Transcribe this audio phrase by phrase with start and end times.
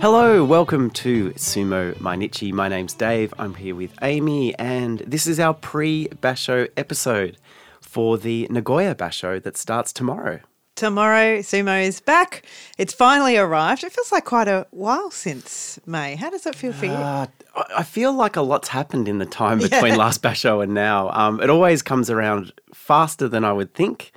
[0.00, 2.54] Hello, welcome to Sumo Mainichi.
[2.54, 3.34] My name's Dave.
[3.38, 7.36] I'm here with Amy, and this is our pre Basho episode
[7.82, 10.40] for the Nagoya Basho that starts tomorrow.
[10.74, 12.46] Tomorrow, Sumo is back.
[12.78, 13.84] It's finally arrived.
[13.84, 16.16] It feels like quite a while since May.
[16.16, 16.92] How does it feel for you?
[16.92, 20.72] Uh, I I feel like a lot's happened in the time between last Basho and
[20.72, 21.10] now.
[21.10, 24.12] Um, it always comes around faster than I would think,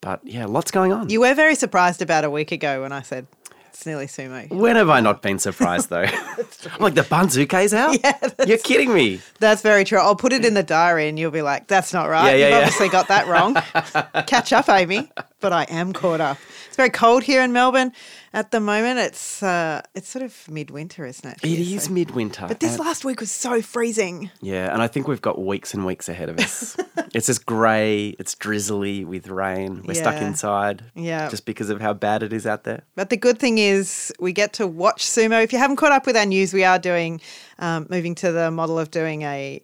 [0.00, 1.10] but yeah, lots going on.
[1.10, 3.26] You were very surprised about a week ago when I said
[3.72, 4.48] it's nearly Sumo.
[4.50, 6.02] when have I not been surprised though?
[6.04, 7.96] I'm like the Banzuke's out?
[8.04, 9.20] Yeah, You're kidding me.
[9.38, 9.98] That's very true.
[9.98, 12.30] I'll put it in the diary and you'll be like, that's not right.
[12.30, 12.58] Yeah, yeah, You've yeah.
[12.58, 13.54] obviously got that wrong.
[14.26, 15.10] Catch up, Amy.
[15.40, 16.38] But I am caught up.
[16.68, 17.92] It's very cold here in Melbourne
[18.32, 18.98] at the moment.
[18.98, 21.38] It's uh, it's sort of midwinter, isn't it?
[21.44, 22.46] It is So- midwinter.
[22.48, 24.30] But this last week was so freezing.
[24.40, 26.76] Yeah, and I think we've got weeks and weeks ahead of us.
[27.14, 29.82] it's just grey, it's drizzly with rain.
[29.84, 30.84] We're stuck inside.
[30.94, 31.28] Yeah.
[31.28, 32.82] Just because of how bad it is out there.
[32.94, 35.42] But the good thing is we get to watch sumo.
[35.42, 37.20] If you haven't caught up with our news, we are doing,
[37.58, 39.60] um, moving to the model of doing a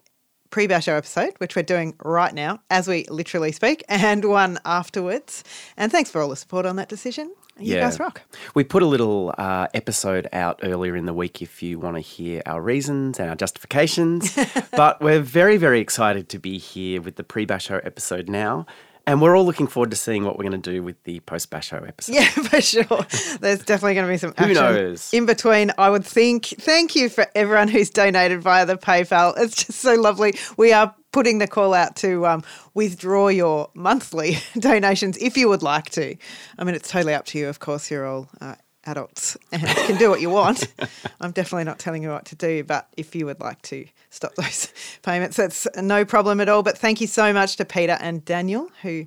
[0.51, 5.45] pre basho episode, which we're doing right now as we literally speak, and one afterwards.
[5.77, 7.33] And thanks for all the support on that decision.
[7.59, 8.23] You guys rock.
[8.55, 12.01] We put a little uh, episode out earlier in the week if you want to
[12.01, 14.37] hear our reasons and our justifications.
[14.73, 18.67] but we're very, very excited to be here with the pre Basho episode now.
[19.09, 21.49] And we're all looking forward to seeing what we're going to do with the post
[21.51, 22.15] Basho episode.
[22.15, 23.07] Yeah, for sure.
[23.41, 25.15] There's definitely going to be some action knows?
[25.15, 25.71] in between.
[25.79, 26.47] I would think.
[26.47, 29.35] Thank you for everyone who's donated via the PayPal.
[29.37, 30.37] It's just so lovely.
[30.57, 32.43] We are putting the call out to um,
[32.75, 36.15] withdraw your monthly donations if you would like to.
[36.59, 37.49] I mean, it's totally up to you.
[37.49, 38.29] Of course, you're all.
[38.39, 38.57] Uh,
[38.89, 40.69] Adults and can do what you want.
[41.21, 44.35] I'm definitely not telling you what to do, but if you would like to stop
[44.37, 44.73] those
[45.03, 46.63] payments, that's no problem at all.
[46.63, 49.07] But thank you so much to Peter and Daniel who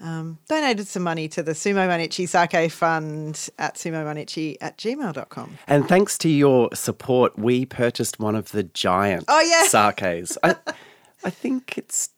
[0.00, 5.58] um, donated some money to the Sumo Mainichi Sake Fund at sumomainichi at gmail.com.
[5.68, 9.68] And thanks to your support, we purchased one of the giant Oh, yeah.
[9.68, 10.36] sakes.
[10.42, 10.56] I,
[11.24, 12.10] I think it's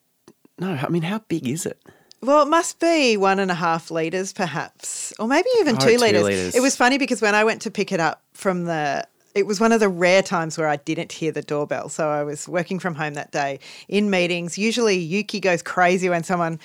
[0.58, 0.72] no.
[0.74, 1.78] I mean, how big is it?
[2.20, 5.92] Well, it must be one and a half litres, perhaps, or maybe even Oh, two
[5.92, 6.22] two litres.
[6.22, 6.54] litres.
[6.54, 9.04] It was funny because when I went to pick it up from the,
[9.34, 11.88] it was one of the rare times where I didn't hear the doorbell.
[11.88, 13.58] So I was working from home that day
[13.88, 14.56] in meetings.
[14.56, 16.60] Usually Yuki goes crazy when someone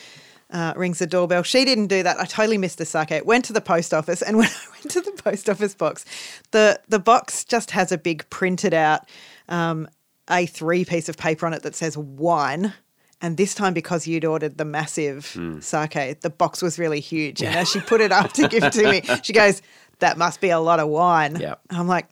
[0.51, 1.41] uh, rings the doorbell.
[1.41, 2.19] She didn't do that.
[2.19, 3.09] I totally missed the sake.
[3.25, 6.05] Went to the post office, and when I went to the post office box,
[6.51, 9.09] the the box just has a big printed out
[9.49, 9.89] um,
[10.29, 12.73] A3 piece of paper on it that says wine.
[13.21, 15.59] And this time, because you'd ordered the massive Hmm.
[15.59, 17.41] sake, the box was really huge.
[17.41, 19.61] And as she put it up to give it to me, she goes,
[19.99, 21.35] That must be a lot of wine.
[21.37, 21.61] Yep.
[21.71, 22.07] And I'm like,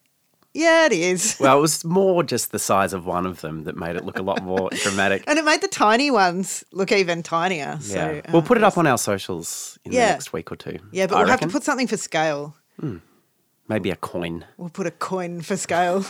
[0.53, 1.37] Yeah, it is.
[1.39, 4.17] Well, it was more just the size of one of them that made it look
[4.17, 5.23] a lot more dramatic.
[5.27, 7.77] And it made the tiny ones look even tinier.
[7.81, 7.93] So,
[8.25, 10.07] yeah, we'll put it up on our socials in Yeah.
[10.07, 10.79] the next week or two.
[10.91, 12.55] Yeah, but I we'll have to put something for scale.
[13.67, 14.45] Maybe a coin.
[14.57, 16.03] We'll put a coin for scale.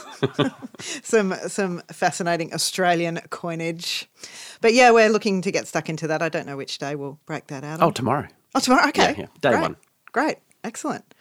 [0.80, 4.10] some some fascinating Australian coinage.
[4.62, 6.22] But yeah, we're looking to get stuck into that.
[6.22, 7.82] I don't know which day we'll break that out.
[7.82, 7.94] Oh, on.
[7.94, 8.28] tomorrow.
[8.54, 8.88] Oh, tomorrow.
[8.90, 9.12] Okay.
[9.12, 9.28] Yeah, yeah.
[9.42, 9.62] Day Great.
[9.62, 9.76] one.
[10.12, 10.38] Great.
[10.64, 11.14] Excellent.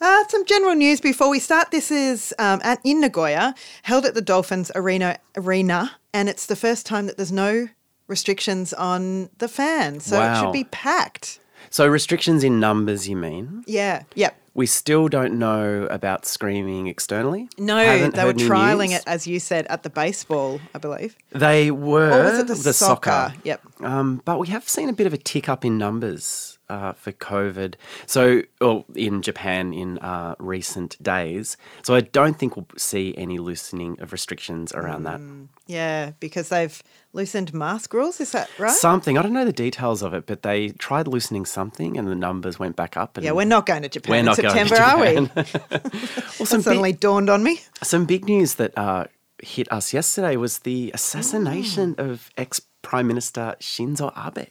[0.00, 1.70] Uh, some general news before we start.
[1.70, 6.56] This is um, at, in Nagoya, held at the Dolphins Arena, Arena, and it's the
[6.56, 7.68] first time that there's no
[8.08, 11.38] restrictions on the fans, so it should be packed.
[11.70, 13.62] So restrictions in numbers, you mean?
[13.66, 14.02] Yeah.
[14.16, 14.36] Yep.
[14.54, 17.48] We still don't know about screaming externally.
[17.56, 18.98] No, Haven't they were trialing news.
[19.00, 21.16] it, as you said, at the baseball, I believe.
[21.30, 23.32] They were Or was it the, soccer.
[23.44, 23.62] Yep.
[23.80, 27.12] Um, but we have seen a bit of a tick up in numbers uh, for
[27.12, 27.74] COVID.
[28.06, 31.56] So, or in Japan in uh, recent days.
[31.82, 35.20] So, I don't think we'll see any loosening of restrictions around that.
[35.66, 36.82] Yeah, because they've
[37.12, 38.20] loosened mask rules.
[38.20, 38.70] Is that right?
[38.88, 42.14] Something I don't know the details of it, but they tried loosening something, and the
[42.28, 43.16] numbers went back up.
[43.16, 45.30] And yeah, we're not going to Japan We're in not going to September, are we?
[46.38, 47.60] Well, some big, suddenly dawned on me.
[47.82, 49.04] some big news that uh,
[49.42, 52.10] hit us yesterday was the assassination Mm.
[52.10, 54.48] of ex Prime Minister Shinzo Abe.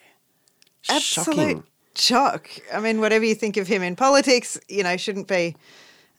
[0.90, 1.64] Absolute Shocking.
[1.96, 2.50] Shock.
[2.74, 5.56] I mean, whatever you think of him in politics, you know, shouldn't be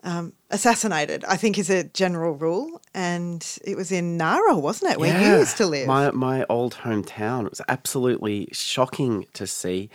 [0.05, 1.25] um, assassinated.
[1.25, 5.39] I think is a general rule, and it was in Nara, wasn't it, where you
[5.39, 5.87] used to live?
[5.87, 7.45] My my old hometown.
[7.47, 9.91] It was absolutely shocking to see.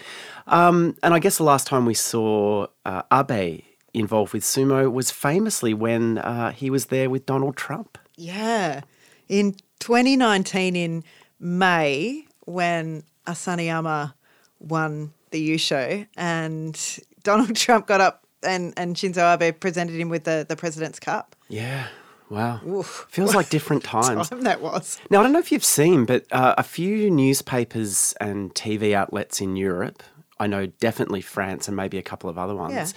[0.47, 3.63] Um, and I guess the last time we saw uh, Abe
[3.93, 7.97] involved with sumo was famously when uh, he was there with Donald Trump.
[8.15, 8.81] Yeah.
[9.27, 11.03] In 2019, in
[11.39, 14.13] May, when Asanoyama
[14.59, 20.23] won the yusho and Donald Trump got up and, and Shinzo Abe presented him with
[20.23, 21.35] the, the President's Cup.
[21.49, 21.87] Yeah.
[22.29, 22.59] Wow.
[22.67, 23.05] Oof.
[23.09, 24.29] Feels like different times.
[24.29, 24.99] Time that was.
[25.09, 29.39] Now, I don't know if you've seen, but uh, a few newspapers and TV outlets
[29.41, 30.03] in Europe,
[30.39, 32.87] I know definitely France and maybe a couple of other ones, Yeah.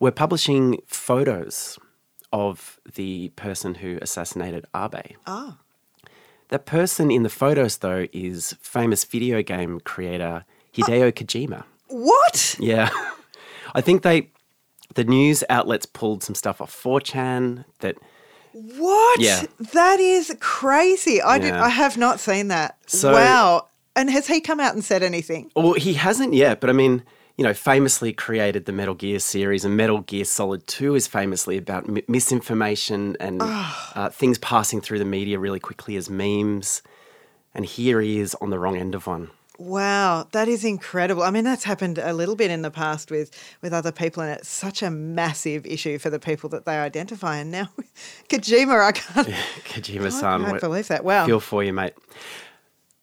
[0.00, 1.78] were publishing photos
[2.32, 5.16] of the person who assassinated Abe.
[5.26, 5.58] Ah.
[6.48, 10.44] That person in the photos, though, is famous video game creator
[10.74, 11.64] Hideo Kojima.
[11.90, 12.56] What?
[12.58, 12.90] Yeah.
[13.74, 14.30] I think they,
[14.94, 17.96] the news outlets pulled some stuff off 4chan that,
[18.52, 19.20] What?
[19.20, 19.42] Yeah.
[19.72, 21.22] That is crazy.
[21.22, 21.64] I did Yeah.
[21.64, 22.76] I have not seen that.
[22.86, 23.66] So- wow.
[23.96, 25.50] And has he come out and said anything?
[25.56, 27.02] well, he hasn't yet, but I mean,
[27.36, 31.56] you know, famously created the Metal Gear series, and Metal Gear Solid 2 is famously
[31.56, 36.82] about mi- misinformation and uh, things passing through the media really quickly as memes.
[37.54, 39.30] And here he is on the wrong end of one.
[39.60, 41.22] Wow, that is incredible.
[41.22, 43.30] I mean, that's happened a little bit in the past with
[43.60, 47.36] with other people, and it's such a massive issue for the people that they identify.
[47.36, 47.68] And now,
[48.30, 49.28] Kojima, I can't,
[49.64, 51.04] Kojima-san, I san, can't believe that.
[51.04, 51.26] Wow.
[51.26, 51.92] feel for you, mate.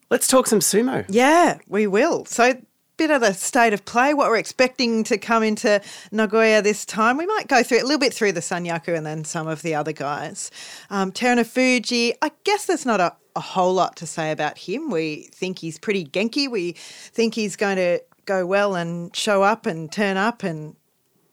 [0.09, 1.05] Let's talk some sumo.
[1.09, 2.25] Yeah, we will.
[2.25, 2.59] So,
[2.97, 5.79] bit of the state of play, what we're expecting to come into
[6.11, 7.17] Nagoya this time.
[7.17, 9.75] We might go through a little bit through the Sanyaku and then some of the
[9.75, 10.49] other guys.
[10.89, 14.89] Um, Terunofuji, I guess there's not a, a whole lot to say about him.
[14.89, 16.49] We think he's pretty genki.
[16.49, 20.75] We think he's going to go well and show up and turn up and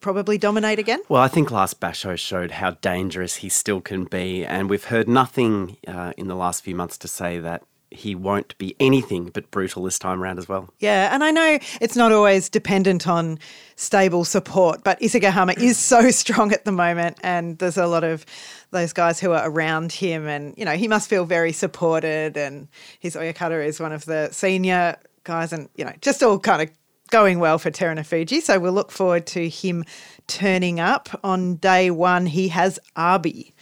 [0.01, 1.01] probably dominate again.
[1.09, 5.09] Well, I think last Basho showed how dangerous he still can be, and we've heard
[5.09, 7.63] nothing uh, in the last few months to say that
[7.95, 10.69] he won't be anything but brutal this time around as well.
[10.79, 13.39] Yeah, and I know it's not always dependent on
[13.77, 18.27] stable support, but Isegahama is so strong at the moment, and there's a lot of
[18.75, 22.37] those guys who are around him, and you know he must feel very supported.
[22.37, 22.69] And
[23.01, 26.69] his Oyakata is one of the senior guys, and you know just all kind of
[27.11, 28.43] going well for Terunofuji.
[28.43, 29.85] So we'll look forward to him
[30.27, 32.27] turning up on day one.
[32.27, 33.55] He has Abi,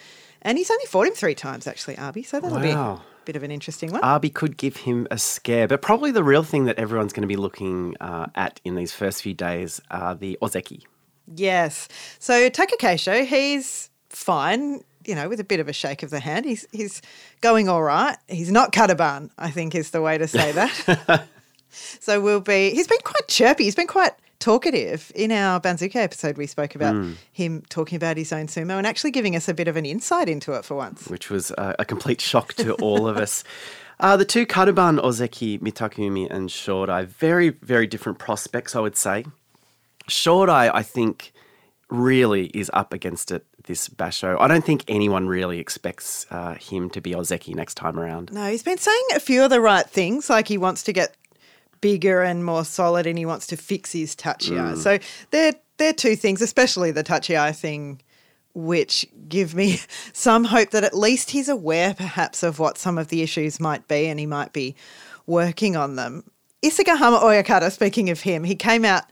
[0.42, 2.22] and he's only fought him three times actually, Abi.
[2.24, 2.94] So that'll be Wow.
[2.94, 4.02] a bit of an interesting one.
[4.02, 7.28] Abi could give him a scare, but probably the real thing that everyone's going to
[7.28, 10.84] be looking uh, at in these first few days are the Ozeki.
[11.34, 11.88] Yes.
[12.18, 16.44] So Takakeisho, he's fine, you know, with a bit of a shake of the hand.
[16.44, 17.02] He's he's
[17.40, 18.16] going all right.
[18.28, 21.26] He's not kadoban, I think is the way to say that.
[21.70, 23.64] so we'll be he's been quite chirpy.
[23.64, 25.12] He's been quite talkative.
[25.14, 26.96] In our Banzuke episode we spoke about
[27.32, 30.28] him talking about his own sumo and actually giving us a bit of an insight
[30.28, 31.06] into it for once.
[31.08, 33.44] which was a, a complete shock to all of us.
[34.00, 39.24] Uh, the two kadoban Ozeki, Mitakeumi and Shodai, very, very different prospects, I would say.
[40.08, 41.32] Shodai, I think,
[41.92, 44.36] really is up against it this Basho.
[44.40, 48.32] I don't think anyone really expects uh, him to be Ozeki next time around.
[48.32, 51.16] No, he's been saying a few of the right things, like he wants to get
[51.80, 54.76] bigger and more solid, and he wants to fix his tachiai.
[54.76, 54.98] So
[55.30, 58.00] they're they're two things, especially the tachiai thing,
[58.54, 59.80] which give me
[60.12, 63.86] some hope that at least he's aware, perhaps, of what some of the issues might
[63.86, 64.74] be, and he might be
[65.26, 66.24] working on them.
[66.62, 69.04] Isegahama Oyakata, speaking of him, he came out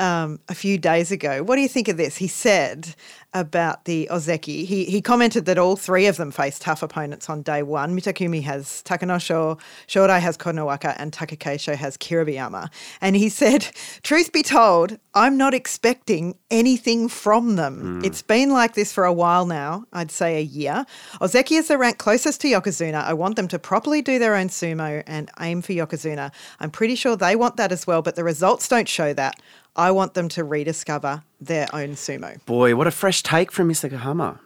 [0.00, 1.42] um, a few days ago.
[1.42, 2.16] What do you think of this?
[2.16, 2.94] He said
[3.32, 7.42] about the Ozeki, he, he commented that all three of them face tough opponents on
[7.42, 7.98] day one.
[7.98, 9.58] Mitakeumi has Takanosho,
[9.88, 12.70] Shodai has Kotonowaka, and Takakeisho has Kiribayama.
[13.00, 13.68] And he said,
[14.02, 18.04] Truth be told, I'm not expecting anything from them.
[18.04, 20.86] It's been like this for a while now, I'd say a year.
[21.20, 23.02] Ozeki is the rank closest to Yokozuna.
[23.02, 26.32] I want them to properly do their own sumo and aim for Yokozuna.
[26.60, 29.40] I'm pretty sure they want that as well, but the results don't show that.
[29.76, 32.44] I want them to rediscover their own sumo.
[32.46, 34.38] Boy, what a fresh take from Isegahama.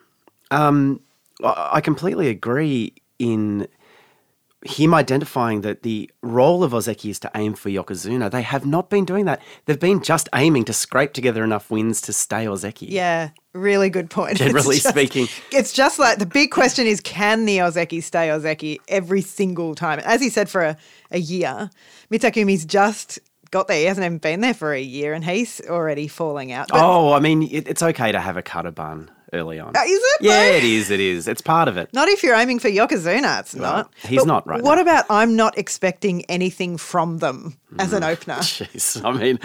[0.50, 1.00] Um,
[1.44, 3.68] I completely agree in
[4.64, 8.28] him identifying that the role of Ozeki is to aim for Yokozuna.
[8.28, 9.40] They have not been doing that.
[9.66, 12.86] They've been just aiming to scrape together enough wins to stay Ozeki.
[12.90, 14.32] Yeah, really good point.
[14.32, 15.28] It's Generally just- speaking.
[15.52, 20.00] It's just like the big question is can the Ozeki stay Ozeki every single time?
[20.00, 20.76] As he said for a,
[21.12, 21.70] a year,
[22.10, 23.20] Mitakeumi's just
[23.50, 23.78] got there.
[23.78, 26.68] He hasn't even been there for a year and he's already falling out.
[26.68, 29.76] But Oh, I mean, it, it's okay to have a kadoban early on.
[29.76, 30.56] Uh, is it, Yeah, though?
[30.56, 30.90] it is.
[30.90, 31.28] It is.
[31.28, 31.92] It's part of it.
[31.92, 33.92] Not if you're aiming for Yokozuna, it's not.
[34.04, 34.82] he's But not right What now.
[34.82, 38.34] about I'm not expecting anything from them as an opener?
[38.38, 39.38] Jeez, I mean,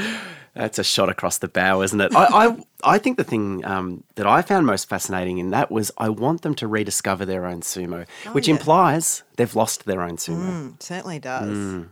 [0.53, 2.15] that's a shot across the bow, isn't it?
[2.15, 5.91] I, I, I think the thing um, that I found most fascinating in that was
[5.97, 8.57] I want them to rediscover their own sumo, which Oh, yeah.
[8.59, 10.75] implies they've lost their own sumo.
[10.75, 11.49] It certainly does.
[11.57, 11.89] Mm.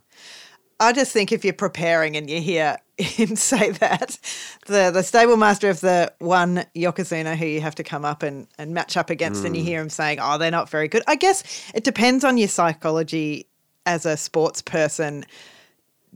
[0.82, 4.18] I just think if you're preparing and you hear him say that,
[4.66, 8.48] the the stable master of the one Yokozuna who you have to come up and,
[8.58, 9.46] and match up against, Mm.
[9.46, 11.44] and you hear him saying, "Oh, they're not very good." I guess
[11.76, 13.48] it depends on your psychology
[13.86, 15.24] as a sports person.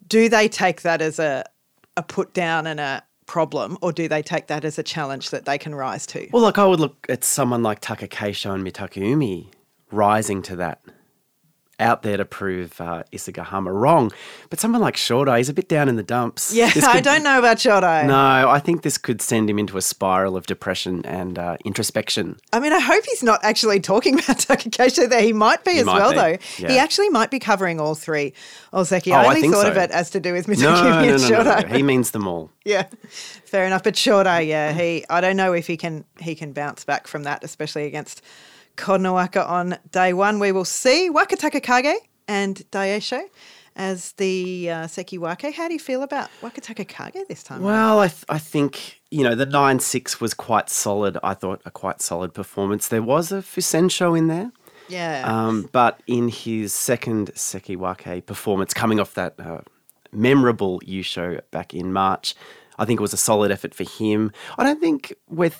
[0.08, 1.46] Do they take that as a
[1.96, 5.46] a put down and a problem, or do they take that as a challenge that
[5.46, 6.28] they can rise to?
[6.34, 9.48] Well, like I would look at someone like Taka Takakeisho and Mitakeumi
[9.92, 10.82] rising to that
[11.79, 14.12] out there to prove uh, Isegahama wrong.
[14.50, 16.53] But someone like Shodai, is a bit down in the dumps.
[16.53, 18.05] Yeah, This I don't know about Shodai.
[18.08, 22.39] No, I think this could send him into a spiral of depression and uh, introspection.
[22.53, 25.22] I mean, I hope he's not actually talking about Takakeisho there.
[25.22, 26.38] He might be as might well, be, though.
[26.60, 26.72] yeah.
[26.72, 28.34] He actually might be covering all three
[28.74, 29.12] Ozeki.
[29.12, 31.13] Oh, I I only think thought of it as to do with Mitakeumi No, no,
[31.13, 31.67] and no, no, no.
[31.75, 32.51] He means them all.
[32.67, 32.88] Yeah,
[33.46, 33.84] fair enough.
[33.84, 35.05] But Shodai, yeah, he.
[35.08, 38.24] I don't know if he can he can bounce back from that, especially against
[38.75, 40.39] Kotonowaka on day one.
[40.39, 41.96] We will see Wakatakakage
[42.27, 43.22] and Daieisho
[43.75, 45.53] as the uh, Sekiwake.
[45.53, 47.62] How do you feel about Wakatakakage this time?
[47.62, 51.17] Well, I, th- I think, you know, the 9 6 was quite solid.
[51.24, 52.88] I thought a quite solid performance.
[52.88, 54.51] There was a Fusensho in there.
[54.88, 59.60] yeah, Um, but in his second Sekiwake performance, coming off that uh,
[60.12, 62.36] memorable yusho back in March,
[62.77, 64.32] I think it was a solid effort for him.
[64.58, 65.51] I don't think we're,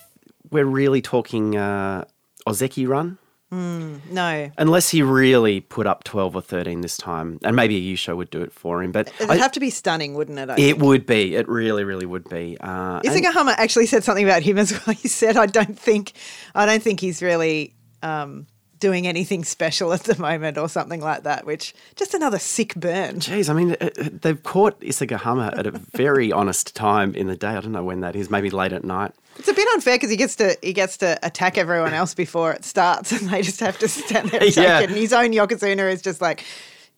[0.50, 2.04] we're really talking uh,
[2.46, 3.18] Ozeki run,
[3.50, 4.50] no.
[4.58, 7.38] unless he really put up 12 or 13 this time.
[7.44, 8.92] And maybe a yusho would do it for him.
[8.92, 10.50] But It'd I- have to be stunning, wouldn't it?
[10.50, 10.82] I it think?
[10.82, 11.34] would be.
[11.36, 12.56] It really, really would be.
[12.60, 14.94] Uh, actually said something about him as well.
[15.00, 16.12] He said, "I don't think,
[16.54, 18.46] I don't think he's really um,
[18.78, 23.16] doing anything special at the moment, or something like that." Which just another sick burn.
[23.20, 27.36] Jeez, I mean, uh, uh, they've caught Isegahama at a very honest time in the
[27.36, 27.48] day.
[27.48, 29.12] I don't know when that is, maybe late at night.
[29.38, 32.52] It's a bit unfair because he gets to he gets to attack everyone else before
[32.52, 34.80] it starts, and they just have to stand there and take Yeah.
[34.80, 34.90] it.
[34.90, 36.44] And his own Yokozuna is just like,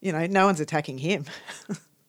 [0.00, 1.24] you know, no one's attacking him.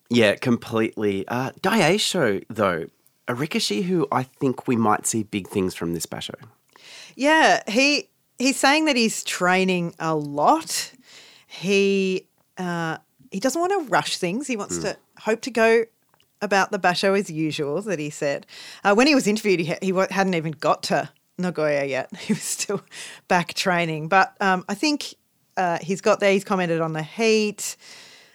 [0.10, 1.28] Yeah, completely.
[1.28, 2.88] Uh, Daieisho, though,
[3.28, 6.34] a Rikishi who I think we might see big things from this Basho.
[7.16, 8.09] Yeah, he
[8.40, 10.94] he's saying that he's training a lot.
[11.46, 12.26] He
[12.58, 12.98] uh,
[13.32, 14.48] he doesn't want to rush things.
[14.48, 15.86] He wants to hope to go
[16.42, 17.82] about the basho as usual.
[17.82, 18.48] That he said
[18.84, 22.10] uh, when he was interviewed, he, ha- he hadn't even got to Nagoya yet.
[22.20, 22.82] He was still
[23.28, 24.08] back training.
[24.08, 25.14] But um, I think
[25.58, 26.32] uh, he's got there.
[26.32, 27.76] He's commented on the heat.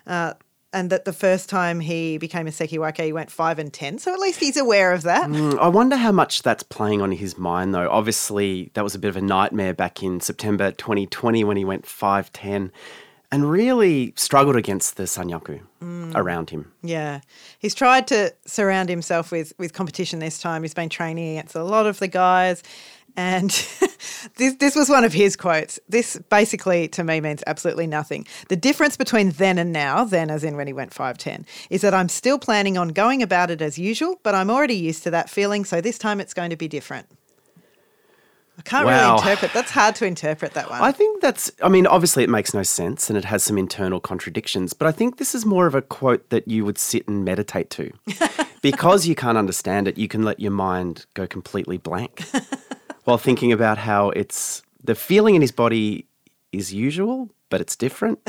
[0.07, 0.35] Uh,
[0.75, 3.99] and that the first time he became a Sekiwake, he went five and ten.
[3.99, 5.31] So at least he's aware of that.
[5.31, 7.89] Mm, I wonder how much that's playing on his mind, though.
[7.89, 11.85] Obviously, that was a bit of a nightmare back in September 2020 when he went
[11.85, 12.71] 5'10
[13.31, 15.61] and really struggled against the Sanyaku
[16.15, 16.73] around him.
[16.83, 17.21] Yeah,
[17.59, 20.63] he's tried to surround himself with with competition this time.
[20.63, 22.63] He's been training against a lot of the guys,
[23.17, 23.51] and
[24.37, 25.79] this this was one of his quotes.
[25.89, 28.27] This basically to me means absolutely nothing.
[28.49, 31.81] The difference between then and now, then as in when he went five ten, is
[31.83, 35.11] that I'm still planning on going about it as usual, but I'm already used to
[35.11, 35.65] that feeling.
[35.65, 37.07] So this time it's going to be different.
[38.57, 38.93] I can't Wow.
[38.93, 39.53] really interpret.
[39.53, 40.81] That's hard to interpret that one.
[40.81, 43.99] I think that's, I mean, obviously it makes no sense and it has some internal
[43.99, 47.25] contradictions, but I think this is more of a quote that you would sit and
[47.25, 47.91] meditate to.
[48.63, 52.23] because you can't understand it, you can let your mind go completely blank
[53.05, 56.07] while thinking about how it's the feeling in his body
[56.53, 58.19] is usual, but it's different.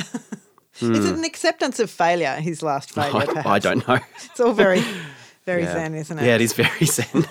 [0.82, 2.36] Is it an acceptance of failure?
[2.36, 3.56] His last failure, I.
[3.56, 3.98] I don't know.
[4.26, 4.82] It's all very,
[5.46, 5.72] very Yeah.
[5.74, 6.26] zen, isn't it?
[6.26, 7.24] Yeah, it is very zen.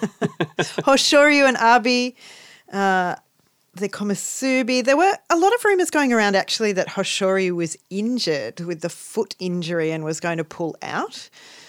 [0.87, 2.17] Hoshoryu and Abi,
[2.73, 3.17] uh,
[3.75, 4.83] the Komasubi.
[4.83, 8.89] There were a lot of rumours going around actually that Hoshoryu was injured with the
[8.89, 11.29] foot injury and was going to pull out.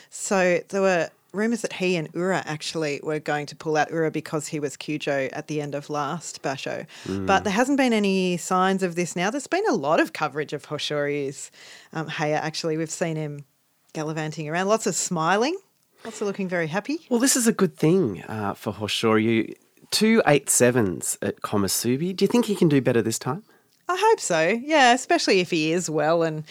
[0.10, 4.12] So there were rumours that he and Ura actually were going to pull out Ura
[4.12, 6.86] because he was Kyujo at the end of last Basho.
[7.08, 9.30] But there hasn't been any signs of this now.
[9.30, 11.51] There's been a lot of coverage of Hoshoryu's
[11.94, 12.77] um, actually.
[12.77, 13.46] We've seen him
[13.94, 15.58] gallivanting around, lots of smiling.
[16.04, 17.00] Lots of looking very happy.
[17.10, 19.56] Well, this is a good thing uh, for Hoshoryu.
[19.92, 22.15] Two eight sevens at Komusubi.
[22.15, 23.44] Do you think he can do better this time?
[23.88, 24.60] I hope so.
[24.63, 26.44] Yeah, especially if he is well and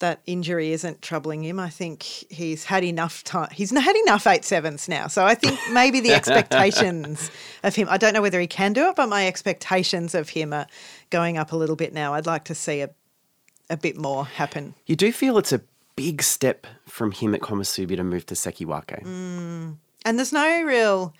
[0.00, 1.58] that injury isn't troubling him.
[1.58, 3.48] I think he's had enough time.
[3.52, 5.08] He's had enough eight sevens now.
[5.08, 7.30] So I think maybe the expectations
[7.64, 7.88] of him.
[7.90, 10.66] I don't know whether he can do it, but my expectations of him are
[11.10, 12.14] going up a little bit now.
[12.14, 12.90] I'd like to see a
[13.70, 14.74] a bit more happen.
[14.86, 15.60] You do feel it's a
[15.96, 19.02] big step from him at Komusubi to move to Sekiwake.
[19.04, 19.76] Mm.
[20.04, 21.14] And there's no real.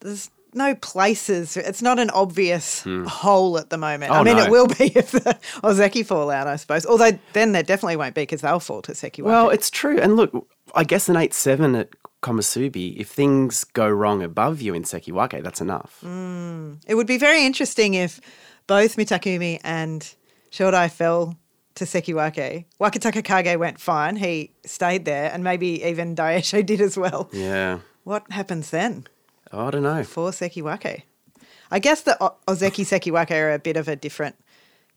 [0.00, 1.56] There's no places.
[1.56, 4.10] It's not an obvious hole at the moment.
[4.12, 4.20] I Hmm.
[4.20, 4.44] Oh, mean, no.
[4.44, 6.84] it will be if the Ozeki fall out, I suppose.
[6.86, 9.24] Although then there definitely won't be because they'll fall to Sekiwake.
[9.24, 9.98] Well, it's true.
[9.98, 11.88] And look, I guess an 8 7 at
[12.22, 16.02] Komusubi, if things go wrong above you in Sekiwake, that's enough.
[16.04, 18.20] It would be very interesting if
[18.66, 20.14] both Mitakeumi and
[20.52, 21.36] Shodai fell
[21.76, 22.66] to Sekiwake.
[22.80, 24.16] Wakatakakage went fine.
[24.16, 27.30] He stayed there, and maybe even Daieisho did as well.
[27.32, 27.78] Yeah.
[28.04, 29.06] What happens then
[29.52, 30.02] I don't know.
[30.04, 31.02] for Sekiwake?
[31.70, 34.36] I guess the O- Ozeki Sekiwake are a bit of a different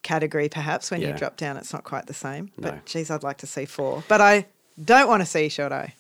[0.01, 0.91] category, perhaps.
[0.91, 2.51] When you drop down, it's not quite the same.
[2.57, 2.81] But No.
[2.85, 4.03] geez, I'd like to see four.
[4.07, 4.45] But I
[4.83, 5.91] don't want to see Shodai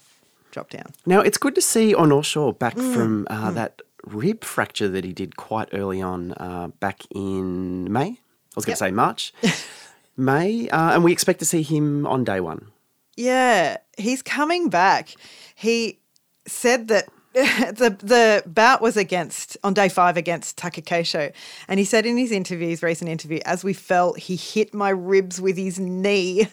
[0.51, 0.93] drop down.
[1.05, 5.35] Now, it's good to see Onosho back from uh, that rib fracture that he did
[5.37, 8.09] quite early on uh, back in May.
[8.09, 8.17] I
[8.55, 8.77] was going Yep.
[8.79, 9.33] to say March.
[10.17, 12.67] May, uh, and we expect to see him on day one.
[13.15, 15.15] Yeah, he's coming back.
[15.55, 15.99] He
[16.47, 21.33] said that the the bout was against on day five against Takakeisho,
[21.67, 25.41] and he said in his interviews, recent interview, as we fell, he hit my ribs
[25.41, 26.47] with his knee,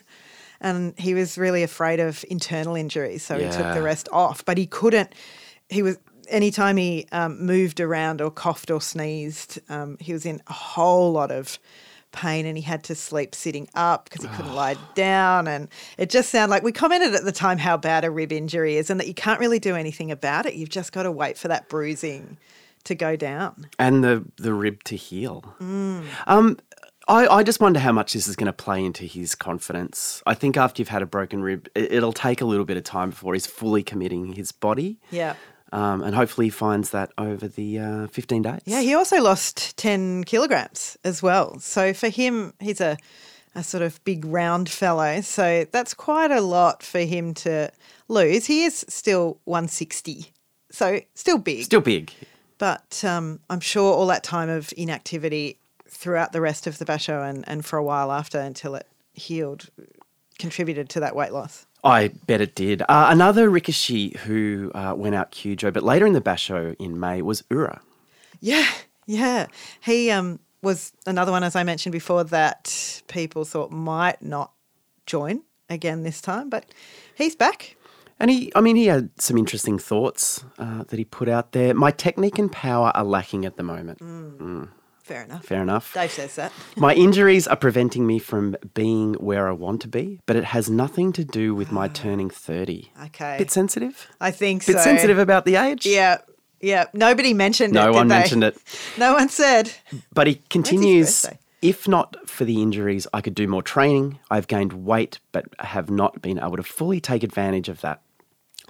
[0.61, 4.43] and he was really afraid of internal injuries, so he took the rest off.
[4.45, 5.15] But he couldn't.
[5.69, 5.99] He was
[6.31, 11.13] anytime he um, moved around or coughed or sneezed, um, he was in a whole
[11.13, 11.59] lot of
[12.13, 16.11] pain and he had to sleep sitting up because he couldn't lie down and it
[16.11, 18.99] just sounded like we commented at the time how bad a rib injury is and
[19.01, 21.69] that you can't really do anything about it you've just got to wait for that
[21.69, 22.37] bruising
[22.85, 25.45] to go down and the the rib to heal.
[26.27, 26.59] Um,
[27.09, 30.23] I, I just wonder how much this is going to play into his confidence.
[30.27, 32.85] I think after you've had a broken rib, it, it'll take a little bit of
[32.85, 34.99] time before he's fully committing his body.
[35.11, 35.35] yeah
[35.73, 38.61] Um, and hopefully he finds that over the uh, 15 days.
[38.65, 42.97] yeah he also lost 10 kilograms as well so for him he's a
[43.55, 47.71] a sort of big round fellow so that's quite a lot for him to
[48.09, 50.33] lose he is still 160
[50.71, 52.13] so still big Still big.
[52.59, 55.59] But um, I'm sure all that time of inactivity
[55.89, 59.69] throughout the rest of the basho and, and for a while after until it healed
[60.39, 61.67] contributed to that weight loss.
[61.83, 62.83] I bet it did.
[62.83, 67.23] Uh, another Rikishi who uh, went out Kyujo, but later in the Basho in May
[67.23, 67.81] was Ura.
[68.41, 68.67] Yeah,
[69.07, 69.47] yeah.
[69.81, 74.53] He um, was another one, as I mentioned before, that people thought might not
[75.07, 76.67] join again this time, but
[77.15, 77.77] he's back.
[78.19, 81.73] And he, I mean, he had some interesting thoughts uh, that he put out there.
[81.73, 83.99] My technique and power are lacking at the moment.
[85.11, 85.45] Fair enough.
[85.45, 85.93] Fair enough.
[85.93, 86.53] Dave says that.
[86.77, 90.71] My injuries are preventing me from being where I want to be, but it has
[90.71, 92.93] nothing to do with my turning 30.
[93.07, 93.35] Okay.
[93.37, 94.07] Bit sensitive?
[94.21, 94.83] I think Bit so.
[94.85, 95.85] sensitive about the age?
[95.85, 96.19] Yeah,
[96.61, 96.85] yeah.
[96.95, 97.81] Nobody mentioned it.
[97.81, 98.57] No one mentioned it.
[98.99, 99.73] No one said.
[100.15, 101.27] But he continues
[101.61, 104.21] if not for the injuries, I could do more training.
[104.31, 108.01] I've gained weight, but have not been able to fully take advantage of that.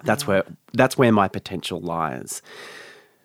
[0.03, 2.41] That's where that's where my potential lies.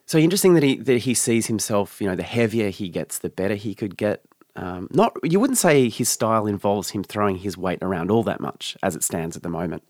[0.06, 2.00] So interesting that he that he sees himself.
[2.00, 4.22] You know, the heavier he gets, the better he could get.
[4.54, 8.40] Um, not you wouldn't say his style involves him throwing his weight around all that
[8.40, 9.82] much as it stands at the moment.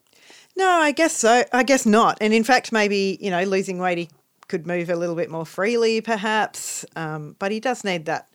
[0.56, 1.44] No, I guess so.
[1.52, 2.18] I guess not.
[2.20, 4.08] And in fact, maybe, you know, losing weight, he
[4.48, 6.84] could move a little bit more freely, perhaps.
[6.96, 8.28] Um, but he does need that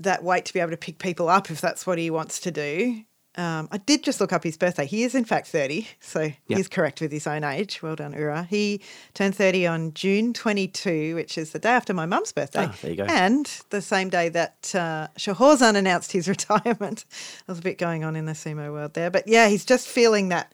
[0.00, 2.50] that weight to be able to pick people up if that's what he wants to
[2.50, 3.02] do.
[3.38, 4.84] Um, I did just look up his birthday.
[4.84, 5.86] He is, in fact, 30.
[6.00, 6.56] So Yeah.
[6.56, 7.80] he's correct with his own age.
[7.82, 8.42] Well done, Ura.
[8.50, 8.80] He
[9.14, 12.66] turned 30 on June 22, which is the day after my mum's birthday.
[12.68, 13.04] Ah, there you go.
[13.04, 17.04] And the same day that uh, Shohozan announced his retirement.
[17.46, 19.08] There's a bit going on in the sumo world there.
[19.10, 20.52] But yeah, he's just feeling that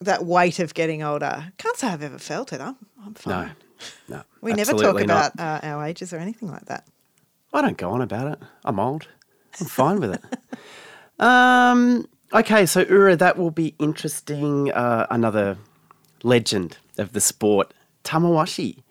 [0.00, 1.52] that weight of getting older.
[1.56, 2.60] Can't say I've ever felt it.
[2.60, 3.52] I'm, I'm fine.
[4.06, 4.22] no.
[4.42, 6.86] we never talk about uh, our ages or anything like that.
[7.52, 8.38] I don't go on about it.
[8.64, 9.08] I'm old.
[9.58, 10.22] I'm fine with it.
[11.18, 14.70] Um, okay, so Ura, that will be interesting.
[14.72, 15.58] Uh, another
[16.22, 18.82] legend of the sport, Tamawashi.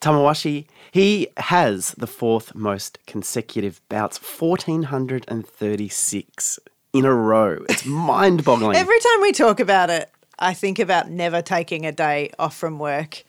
[0.00, 6.58] Tamawashi, he has the fourth most consecutive bouts, 1,436
[6.92, 7.64] in a row.
[7.68, 8.76] It's mind boggling.
[8.76, 12.78] Every time we talk about it, I think about never taking a day off from
[12.78, 13.24] work,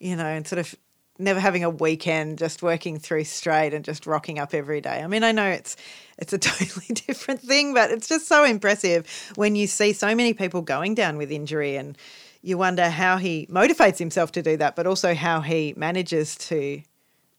[0.00, 0.74] you know, and sort of
[1.18, 5.02] never having a weekend, just working through straight and just rocking up every day.
[5.02, 5.76] I mean, I know it's
[6.18, 10.34] it's a totally different thing, but it's just so impressive when you see so many
[10.34, 11.96] people going down with injury and
[12.42, 16.80] you wonder how he motivates himself to do that, but also how he manages to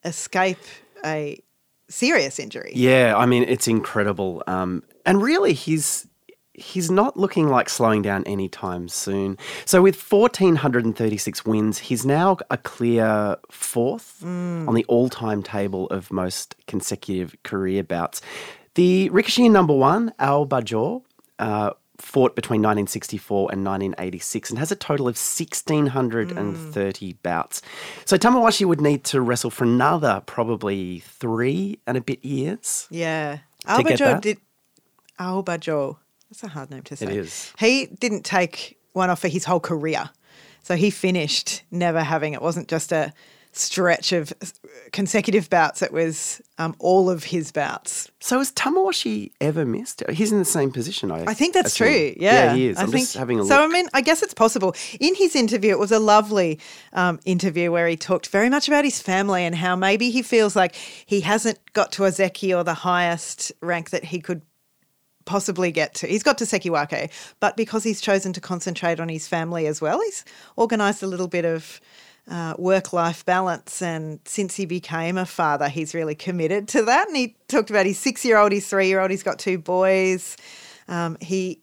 [0.04, 0.60] escape
[1.06, 1.42] a
[1.88, 2.74] serious injury.
[2.76, 6.09] Yeah, I mean it's incredible, um, and really he's
[6.60, 9.38] he's not looking like slowing down anytime soon.
[9.66, 14.86] So with fourteen hundred and thirty six wins, he's now a clear fourth on the
[14.86, 18.22] all time table of most consecutive career bouts.
[18.76, 21.04] The Rikishi number one, Aobajo.
[21.38, 27.62] Uh, Fought between 1964 and 1986 and has a total of 1,630 bouts.
[28.06, 32.88] So Tamawashi would need to wrestle for another probably three and a bit years.
[32.90, 33.40] Yeah.
[33.66, 34.38] Aobajo did
[35.20, 35.98] Aobajo.
[36.30, 37.18] That's a hard name to say.
[37.18, 37.54] is.
[37.60, 40.10] He didn't take one off for his whole career.
[40.64, 43.14] So he finished never having it wasn't just a
[43.52, 44.32] stretch of
[44.92, 48.10] consecutive bouts, it was um, all of his bouts.
[48.20, 50.04] So has Tamawashi ever missed?
[50.10, 51.88] He's in the same position, I I think that's assume.
[51.88, 52.14] true.
[52.18, 52.78] Yeah, he is.
[52.78, 53.50] I I'm think just having a look.
[53.50, 54.76] So I mean, I guess it's possible.
[55.00, 56.60] In his interview, it was a lovely
[56.94, 60.56] um, interview where he talked very much about his family and how maybe he feels
[60.56, 64.42] like he hasn't got to Ozeki or the highest rank that he could
[65.30, 66.08] possibly get to.
[66.08, 70.02] He's got to Sekiwake, but because he's chosen to concentrate on his family as well,
[70.02, 70.26] he's
[70.58, 71.80] organised a little bit of
[72.28, 73.80] uh, work life balance.
[73.80, 77.08] And since he became a father, he's really committed to that.
[77.08, 79.60] And he talked about his six year old, his three year old, he's got two
[79.60, 80.36] boys.
[80.88, 81.62] Um, he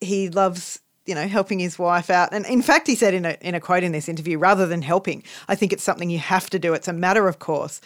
[0.00, 3.36] he loves you know helping his wife out and in fact he said in a,
[3.40, 6.48] in a quote in this interview rather than helping i think it's something you have
[6.50, 7.80] to do it's a matter of course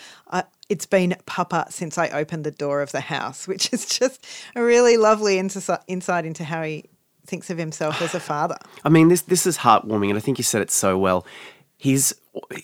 [0.72, 4.62] it's been papa since i opened the door of the house which is just a
[4.62, 6.84] really lovely insight into how he
[7.26, 10.38] thinks of himself as a father i mean this this is heartwarming and i think
[10.38, 11.26] you said it so well
[11.76, 12.12] he's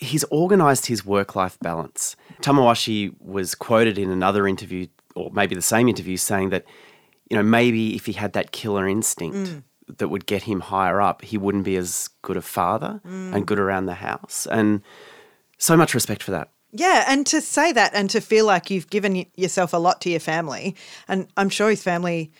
[0.01, 5.63] he's organized his work life balance tamawashi was quoted in another interview or maybe the
[5.63, 6.65] same interview saying that
[7.29, 9.63] you know, maybe if he had that killer instinct mm.
[9.99, 13.35] that would get him higher up, he wouldn't be as good a father mm.
[13.35, 14.47] and good around the house.
[14.51, 14.83] And
[15.59, 16.51] so much respect for that.
[16.73, 20.11] Yeah, and to say that and to feel like you've given yourself a lot to
[20.11, 20.77] your family,
[21.07, 22.31] and I'm sure his family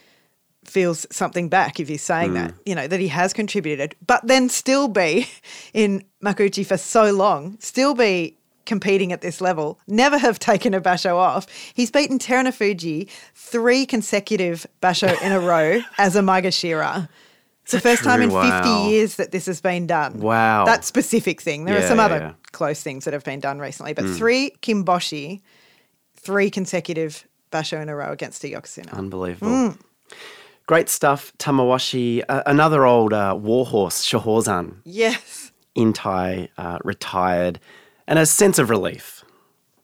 [0.65, 2.35] feels something back if he's saying mm.
[2.35, 5.29] that, you know, that he has contributed, but then still be
[5.75, 8.37] in Makuuchi for so long, still be
[8.67, 11.47] competing at this level, never have taken a basho off.
[11.75, 17.09] He's beaten Terunofuji three consecutive basho in a row as a Maegashira.
[17.69, 18.13] It's the first true?
[18.13, 18.63] time in wow.
[18.63, 20.21] 50 years that this has been done.
[20.21, 20.65] Wow.
[20.65, 21.67] That specific thing.
[21.67, 22.33] There yeah, are some other yeah.
[22.53, 24.17] close things that have been done recently, but mm.
[24.17, 25.43] three kimboshi,
[26.17, 28.95] three consecutive basho in a row against a Yokozuna.
[28.95, 29.53] Unbelievable.
[29.53, 29.79] Mm.
[30.67, 31.35] Great stuff.
[31.37, 34.77] Tamawashi, uh, another old uh, warhorse, Shohozan.
[34.85, 35.53] Yes.
[35.77, 37.61] Intai, uh, retired
[38.07, 39.27] and a sense of relief.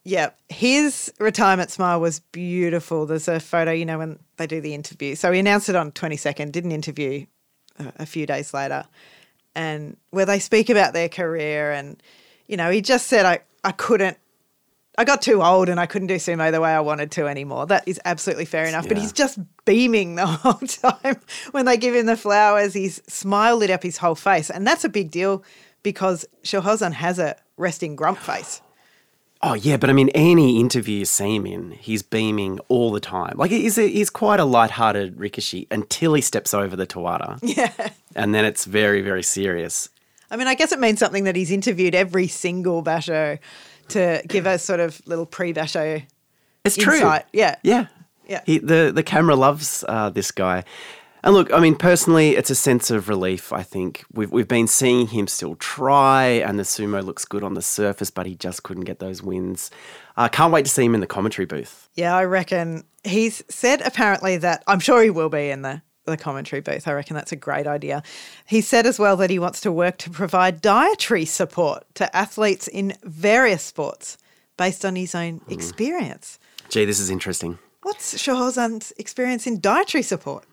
[0.04, 3.04] Yeah, his retirement smile was beautiful.
[3.04, 5.16] There's a photo, you know, when they do the interview.
[5.16, 7.26] So he announced it on 22nd, did an interview
[7.78, 8.84] a, few days later,
[9.54, 11.72] and where they speak about their career.
[11.72, 12.02] And,
[12.46, 14.18] you know, he just said, I, I couldn't,
[14.96, 17.66] I got too old and I couldn't do sumo the way I wanted to anymore.
[17.66, 18.84] That is absolutely fair enough.
[18.84, 18.90] Yeah.
[18.90, 21.16] But he's just beaming the whole time
[21.50, 22.74] when they give him the flowers.
[22.74, 24.50] His smile lit up his whole face.
[24.50, 25.42] And that's a big deal
[25.82, 28.60] because Shohozan has a resting grump face.
[29.46, 32.98] Oh yeah, but I mean, any interview you see him in, he's beaming all the
[32.98, 33.34] time.
[33.36, 37.38] Like he's a, he's quite a light-hearted Rikishi until he steps over the Tawara.
[37.54, 39.90] Yeah, and then it's very very serious.
[40.30, 43.38] I mean, I guess it means something that he's interviewed every single basho
[43.88, 46.02] to give us sort of little pre-basho.
[46.64, 47.26] It's insight.
[47.30, 47.38] true.
[47.38, 47.86] Yeah, yeah,
[48.26, 48.40] yeah.
[48.46, 50.64] He, the the camera loves uh, this guy,
[51.24, 53.50] and look, I mean, personally, it's a sense of relief.
[53.50, 57.54] I think we've we've been seeing him still try, and the sumo looks good on
[57.54, 59.70] the surface, but he just couldn't get those wins.
[60.18, 61.88] I uh, can't wait to see him in the commentary booth.
[61.94, 66.18] Yeah, I reckon he's said apparently that I'm sure he will be in the the
[66.18, 66.86] commentary booth.
[66.86, 68.02] I reckon that's a great idea.
[68.44, 72.68] He said as well that he wants to work to provide dietary support to athletes
[72.68, 74.18] in various sports
[74.58, 75.52] based on his own mm.
[75.52, 76.38] experience.
[76.68, 77.58] Gee, this is interesting.
[77.82, 80.44] What's Shohozan's experience in dietary support?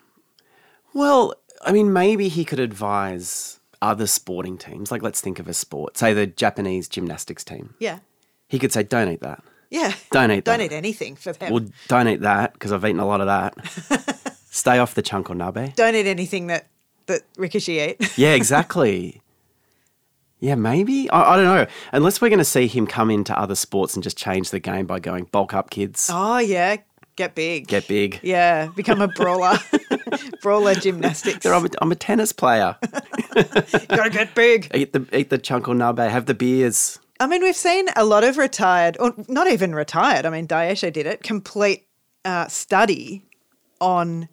[0.94, 4.92] Well, I mean, maybe he could advise other sporting teams.
[4.92, 7.76] Like, let's think of a sport, say the Japanese gymnastics team.
[7.80, 8.00] Yeah.
[8.48, 9.44] He could say, don't eat that.
[9.70, 9.94] Yeah.
[10.12, 10.58] Don't eat that.
[10.58, 11.54] Don't eat anything for them.
[11.54, 14.36] Well, don't eat that because I've eaten a lot of that.
[14.50, 15.70] Stay off the chanko nabe.
[15.70, 15.72] Eh?
[15.78, 16.68] Don't eat anything that,
[17.06, 18.12] that Rikishi ate.
[18.18, 19.22] yeah, exactly.
[20.42, 21.10] Yeah, maybe.
[21.10, 21.68] I, I, don't know.
[21.94, 24.88] Unless we're going to see him come into other sports and just change the game
[24.88, 26.10] by going bulk up, kids.
[26.12, 26.76] Oh, yeah.
[27.22, 27.68] Get big.
[27.68, 28.20] Get big.
[28.24, 29.60] Yeah, become a brawler.
[30.42, 31.46] brawler gymnastics.
[31.46, 32.76] I'm a, I'm a tennis player.
[33.90, 34.72] Gotta get big.
[34.74, 36.10] Eat the eat the chanko nabe.
[36.10, 36.98] Have the beers.
[37.20, 40.26] I mean, we've seen a lot of retired, or not even retired.
[40.26, 41.22] I mean, Daieisho did it.
[41.22, 41.86] Complete
[42.26, 43.24] uh, study
[43.80, 44.28] on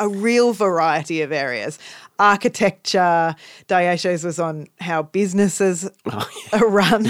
[0.00, 1.78] a real variety of areas.
[2.18, 3.36] Architecture.
[3.68, 6.58] Daieisho's was on how businesses oh, yeah.
[6.58, 7.06] are run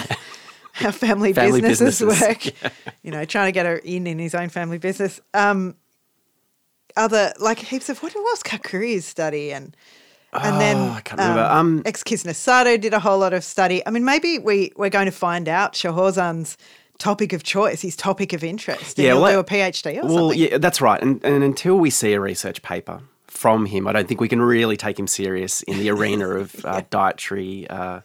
[0.76, 2.44] how family, family businesses, businesses, work.
[2.62, 2.92] Yeah.
[3.02, 5.20] You know, trying to get her in in his own family business.
[5.32, 5.76] Um,
[6.96, 9.76] other like heaps of what was Kakuryu's study and
[10.32, 11.44] and oh, then I can't remember.
[11.44, 13.82] Um, um, ex Kisenosato did a whole lot of study.
[13.86, 16.58] I mean, maybe we we're going to find out Shohozan's
[16.98, 18.98] topic of choice, his topic of interest.
[18.98, 20.38] yeah, well, do a PhD or well, something.
[20.38, 21.00] yeah, that's right.
[21.00, 24.42] And, and until we see a research paper from him, I don't think we can
[24.42, 26.80] really take him serious in the arena of uh, yeah.
[26.90, 27.68] dietary.
[27.68, 28.00] Uh,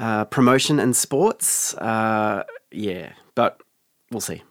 [0.00, 1.74] uh, promotion and sports.
[1.74, 3.60] Uh, yeah, but
[4.10, 4.42] we'll see.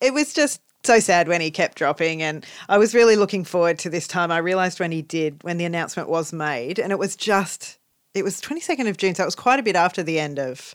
[0.00, 3.78] It was just so sad when he kept dropping, and I was really looking forward
[3.80, 4.30] to this time.
[4.30, 7.78] I realised when he did, when the announcement was made, and it was just,
[8.14, 10.74] it was 22nd of June, so it was quite a bit after the end of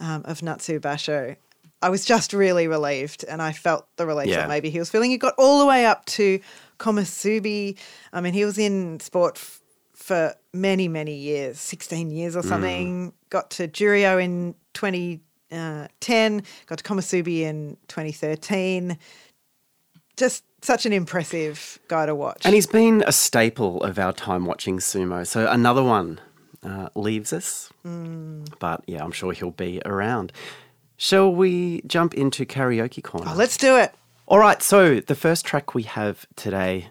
[0.00, 1.36] um, of Natsu Basho.
[1.80, 4.36] I was just really relieved, and I felt the relief yeah.
[4.36, 5.10] that maybe he was feeling.
[5.10, 6.40] He got all the way up to
[6.78, 7.78] Komusubi.
[8.12, 9.60] I mean, he was in sport f-
[9.94, 12.48] for many, many years, 16 years or mm.
[12.48, 13.10] something.
[13.10, 13.12] Mm.
[13.30, 18.98] Got to Juryo in 2010, got to Komusubi in 2013.
[20.16, 22.42] Just such an impressive guy to watch.
[22.44, 25.26] And he's been a staple of our time watching sumo.
[25.26, 26.20] So another one
[26.62, 27.70] uh, leaves us.
[27.82, 28.44] Hmm.
[28.58, 30.32] But yeah, I'm sure he'll be around.
[30.96, 33.30] Shall we jump into karaoke corner?
[33.30, 33.94] Oh, let's do it.
[34.26, 36.88] All right, so the first track we have today,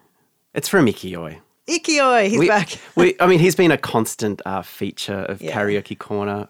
[0.54, 1.40] it's from Ikioi.
[1.69, 2.79] Ikioi, he's we, back.
[2.97, 5.55] we, I mean, he's been a constant uh, feature of Yeah.
[5.55, 6.49] Karaoke Corner.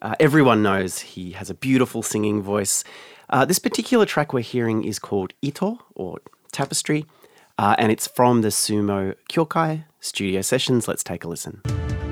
[0.00, 2.84] Uh, everyone knows he has a beautiful singing voice.
[3.30, 6.18] Uh, this particular track we're hearing is called Ito or
[6.52, 7.06] Tapestry,
[7.58, 10.86] uh, and it's from the Sumo Kyokai studio sessions.
[10.88, 11.60] Let's take a listen.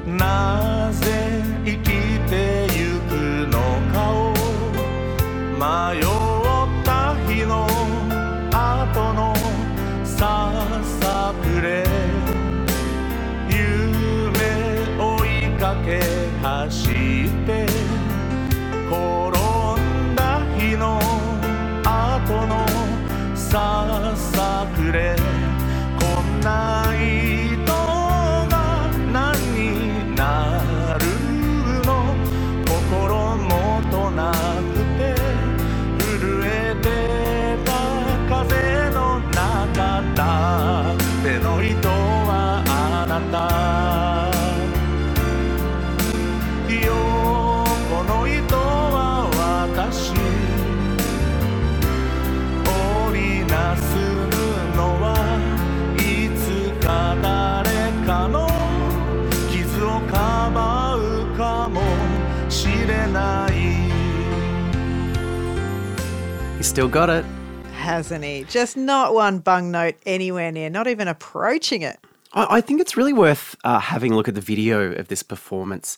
[0.06, 1.90] なぜ生き
[2.28, 3.58] てゆくの
[3.92, 4.32] かを
[5.58, 6.23] 迷っ
[66.75, 67.23] Still got it.
[67.71, 68.43] Hasn't he?
[68.49, 71.97] Just not one bung note anywhere near, not even approaching it.
[72.33, 75.23] I, I think it's really worth uh, having a look at the video of this
[75.23, 75.97] performance.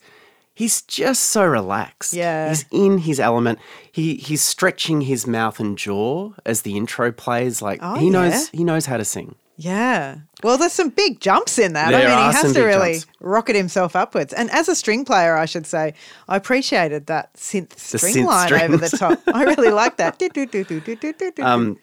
[0.53, 2.13] He's just so relaxed.
[2.13, 2.49] Yeah.
[2.49, 3.57] He's in his element.
[3.91, 7.59] He he's stretching his mouth and jaw as the intro plays.
[7.59, 8.59] Like Oh, he knows yeah.
[8.59, 9.33] he knows how to sing.
[9.57, 10.17] Yeah.
[10.43, 11.87] Well, there's some big jumps in that.
[11.93, 13.07] I mean, he has to really jumps.
[13.19, 14.31] rocket himself upwards.
[14.31, 15.95] And as a string player, I should say,
[16.29, 19.19] I appreciated that synth The string synth line over the top.
[19.33, 20.17] I really like that.
[21.43, 21.79] Um,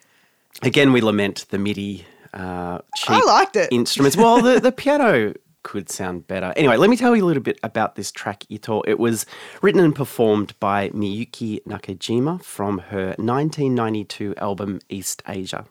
[0.62, 3.68] Again, we lament the MIDI uh, cheap I liked it.
[3.72, 4.16] instruments.
[4.16, 5.34] Well, the, the piano
[5.64, 6.52] could sound better.
[6.56, 8.82] Anyway, let me tell you a little bit about this track, Ito.
[8.86, 9.26] It was
[9.62, 15.64] written and performed by Miyuki Nakajima from her 1992 album East Asia.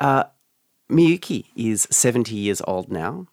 [0.00, 0.24] Uh,
[0.90, 3.26] Miyuki is 70 years old now.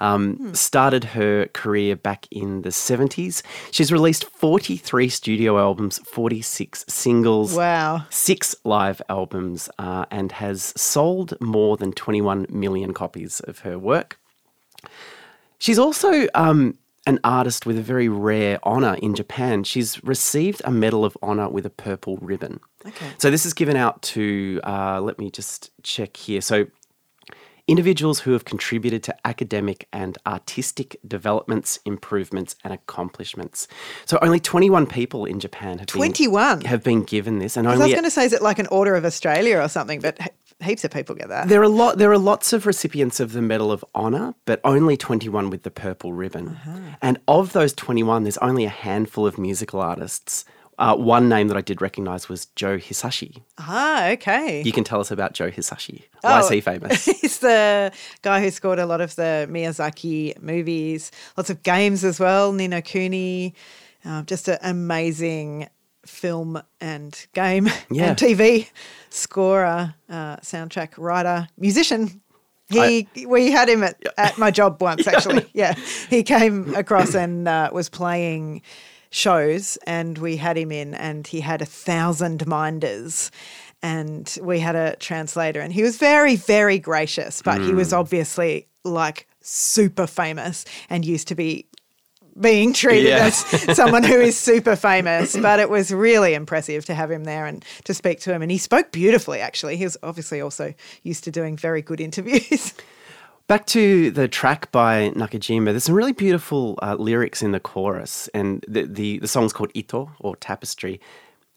[0.00, 0.54] Um, Hmm.
[0.54, 3.42] Started her career back in the 70s.
[3.70, 8.04] She's released 43 studio albums, 46 singles, wow.
[8.10, 14.18] six live albums, uh, and has sold more than 21 million copies of her work.
[15.60, 16.76] She's also um,
[17.06, 19.64] an artist with a very rare honor in Japan.
[19.64, 22.60] She's received a Medal of Honor with a purple ribbon.
[22.86, 23.06] Okay.
[23.18, 26.40] So this is given out to, uh, let me just check here.
[26.40, 26.66] So
[27.68, 33.68] individuals who have contributed to academic and artistic developments, improvements, and accomplishments.
[34.04, 36.58] So only 21 people in Japan have 21?
[36.58, 38.66] been, have been given this, and I was going to say, is it like an
[38.68, 40.00] Order of Australia or something?
[40.00, 40.18] But
[40.64, 41.48] heaps of people get that.
[41.48, 44.96] there are lot there are lots of recipients of the Medal of Honor, but only
[44.96, 46.48] 21 with the purple ribbon.
[46.48, 46.78] Uh-huh.
[47.02, 50.44] And of those 21, there's only a handful of musical artists.
[50.78, 53.42] Uh, one name that I did recognize was Joe Hisaishi.
[53.58, 54.62] Ah, okay.
[54.64, 56.04] You can tell us about Joe Hisaishi.
[56.22, 56.50] Why is Oh.
[56.50, 57.04] he famous?
[57.20, 62.18] He's the guy who scored a lot of the Miyazaki movies, lots of games as
[62.18, 62.52] well.
[62.52, 63.54] Ni no Kuni,
[64.04, 65.68] uh, just an amazing
[66.06, 68.08] film and game Yeah.
[68.10, 68.68] and TV
[69.10, 72.20] scorer, uh, soundtrack writer, musician.
[72.68, 75.46] He we had him at, at my job once actually.
[75.52, 75.74] Yeah,
[76.08, 78.62] he came across and uh, was playing
[79.10, 83.30] shows, and we had him in, and he had a thousand minders,
[83.82, 88.66] and we had a translator, and he was very very gracious, but he was obviously
[88.84, 91.66] like super famous and used to be
[92.40, 93.26] being treated Yeah.
[93.26, 93.36] as
[93.76, 95.36] someone who is super famous.
[95.36, 98.42] But it was really impressive to have him there and to speak to him.
[98.42, 99.76] And he spoke beautifully, actually.
[99.76, 102.74] He was obviously also used to doing very good interviews.
[103.48, 108.28] Back to the track by Nakajima, there's some really beautiful uh, lyrics in the chorus,
[108.32, 111.00] and the, the, the song's called Ito or Tapestry,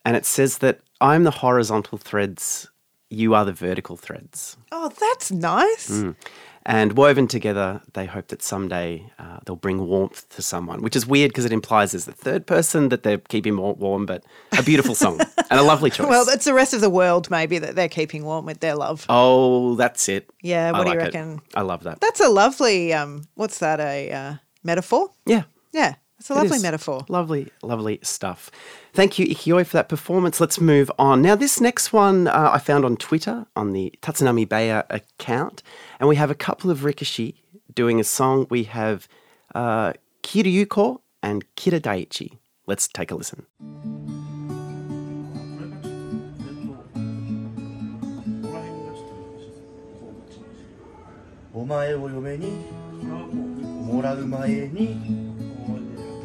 [0.04, 2.70] and it says that I'm the horizontal threads,
[3.12, 4.58] you are the vertical threads.
[4.72, 5.92] oh, that's nice.
[5.92, 6.16] Mm.
[6.68, 11.06] And woven together, they hope that someday uh, they'll bring warmth to someone, which is
[11.06, 14.24] weird because it implies there's the third person that they're keeping more warm, but
[14.58, 15.20] a beautiful song
[15.52, 16.08] and a lovely choice.
[16.08, 19.06] Well, that's the rest of the world, maybe, that they're keeping warm with their love.
[19.10, 20.28] oh, that's it.
[20.42, 21.18] Yeah, I what do you like it.
[21.18, 21.42] reckon?
[21.54, 22.02] I love that.
[22.02, 25.12] That's a lovely, um, what's that, a uh, metaphor?
[25.28, 25.44] Yeah.
[25.72, 25.96] Yeah,
[26.26, 26.64] it's a lovely is.
[26.64, 27.06] metaphor.
[27.08, 28.50] Lovely, lovely stuff.
[28.94, 30.42] Thank you, Ikioi, for that performance.
[30.42, 31.22] Let's move on.
[31.22, 35.62] Now, this next one uh, I found on Twitter on the Tatsunami Baya account,
[36.00, 37.36] and we have a couple of Rikishi
[37.72, 38.48] doing a song.
[38.50, 39.08] We have
[39.54, 42.40] uh, Kiryuko and Kira Daiichi.
[42.66, 43.46] Let's take a listen.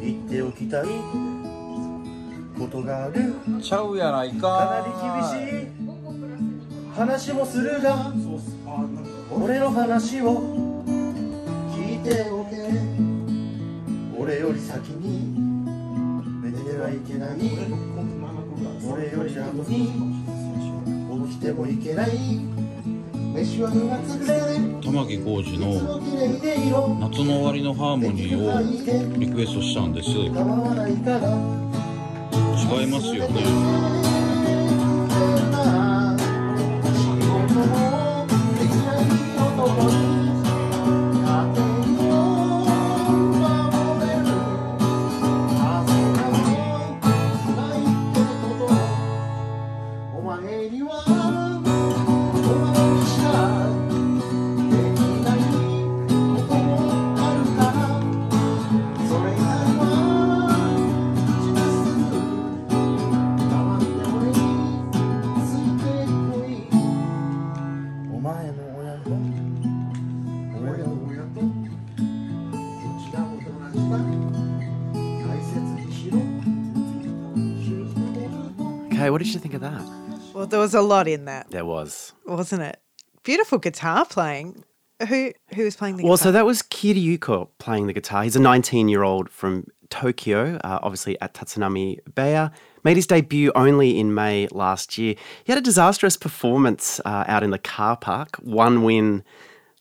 [0.01, 0.87] 言っておきたい
[2.57, 3.35] ことがある。
[3.61, 4.41] ちゃうやないか。
[4.41, 5.67] かなり厳しい
[6.95, 8.11] 話もするが
[9.31, 10.41] 俺の話を
[11.75, 12.69] 聞いておけ。
[14.19, 15.39] 俺より先に
[16.41, 17.29] めでてはいけない。
[18.91, 19.87] 俺より後に
[21.29, 22.09] 起きてもいけない。
[22.09, 22.70] 飯は2月ぐらいで
[23.33, 25.99] 玉置浩二の
[26.99, 30.09] 夏の終わりのハーモニーをリクエストしたんです。
[30.09, 30.13] 違
[32.83, 33.41] いますよね
[79.31, 79.81] did you think of that?
[80.33, 82.13] Well, there was a lot in that, There was.
[82.25, 82.79] wasn't it?
[83.23, 84.63] Beautiful guitar playing.
[85.07, 86.09] Who who was playing the guitar?
[86.09, 86.23] Well, guitar?
[86.29, 88.23] so that was Kiryuko playing the guitar.
[88.23, 92.51] He's a 19 year old from Tokyo, uh, obviously at Tatsunami Beya.
[92.83, 95.15] Made his debut only in May last year.
[95.43, 98.37] He had a disastrous performance uh, out in the car park.
[98.37, 99.23] One win,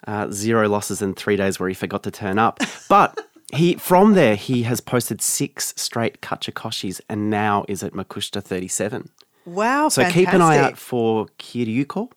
[0.06, 2.60] uh, zero losses in three days where he forgot to turn up.
[2.88, 3.18] But
[3.54, 9.10] he from there, he has posted six straight Kachikoshis and now is at Makushita 37.
[9.54, 10.76] Wow, So keep an eye out fantastic.
[10.78, 12.10] for Kiryuko.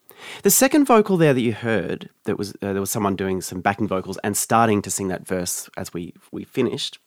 [0.43, 3.62] The second vocal there that you heard, that was uh, there was someone doing some
[3.62, 7.00] backing vocals and starting to sing that verse as we we finished.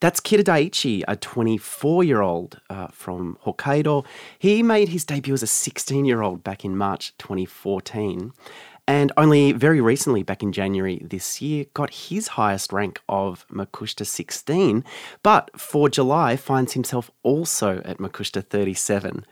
[0.00, 4.04] That's Kira Daiichi, a 24 year old uh, from Hokkaido.
[4.38, 8.32] He made his debut as a 16 year old back in March 2014.
[8.88, 14.04] And only very recently, back in January this year, got his highest rank of Makushita
[14.06, 14.84] 16.
[15.22, 19.24] But for July, finds himself also at Makushita 37.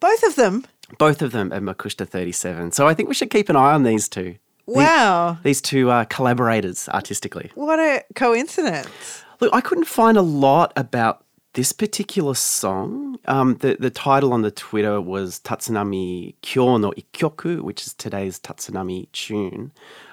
[0.00, 0.64] Both of them.
[0.98, 2.72] Both of them at Makushita 37.
[2.72, 4.36] So I think we should keep an eye on these two.
[4.66, 5.38] These- Wow.
[5.42, 7.50] These, two uh, collaborators artistically.
[7.54, 9.24] What a coincidence.
[9.40, 11.24] Look, I couldn't find a lot about
[11.58, 13.18] this particular song.
[13.24, 18.38] Um, the, the title on the Twitter was Tatsunami Kyo no Ikkyoku, which is today's
[18.38, 19.72] Tatsunami tune.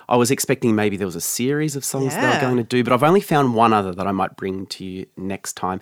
[0.09, 2.41] I was expecting maybe there was a series of songs they were Yeah.
[2.41, 5.05] going to do, but I've only found one other that I might bring to you
[5.17, 5.81] next time.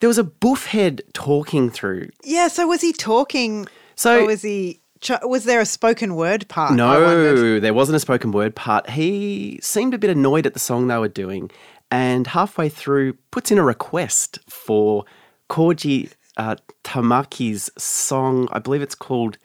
[0.00, 2.08] There was a boof head talking through.
[2.24, 3.66] Yeah, so was he talking?
[3.94, 4.80] So- or was he?
[5.22, 6.72] Was there a spoken word part?
[6.72, 8.88] No, there wasn't a spoken word part.
[8.90, 11.50] He seemed a bit annoyed at the song they were doing,
[11.90, 15.04] and halfway through puts in a request for
[15.50, 18.48] Koji uh, Tamaki's song.
[18.52, 19.38] I believe it's called.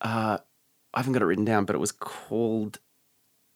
[0.00, 0.38] Uh,
[0.94, 2.78] I haven't got it written down, but it was called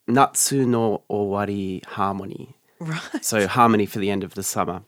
[0.07, 2.57] Natsu no Owari Harmony.
[2.81, 3.25] Right.
[3.25, 4.83] So harmony for the end of the summer.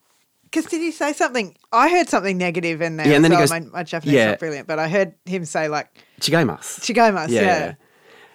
[0.44, 1.56] Because did he say something?
[1.72, 3.06] I heard something negative in there.
[3.06, 4.30] Yeah, and then he so goes- my, my Japanese yeah.
[4.30, 5.88] not brilliant, but I heard him say like
[6.20, 6.80] Chigaimasu.
[6.80, 7.74] "shigomas." Yeah.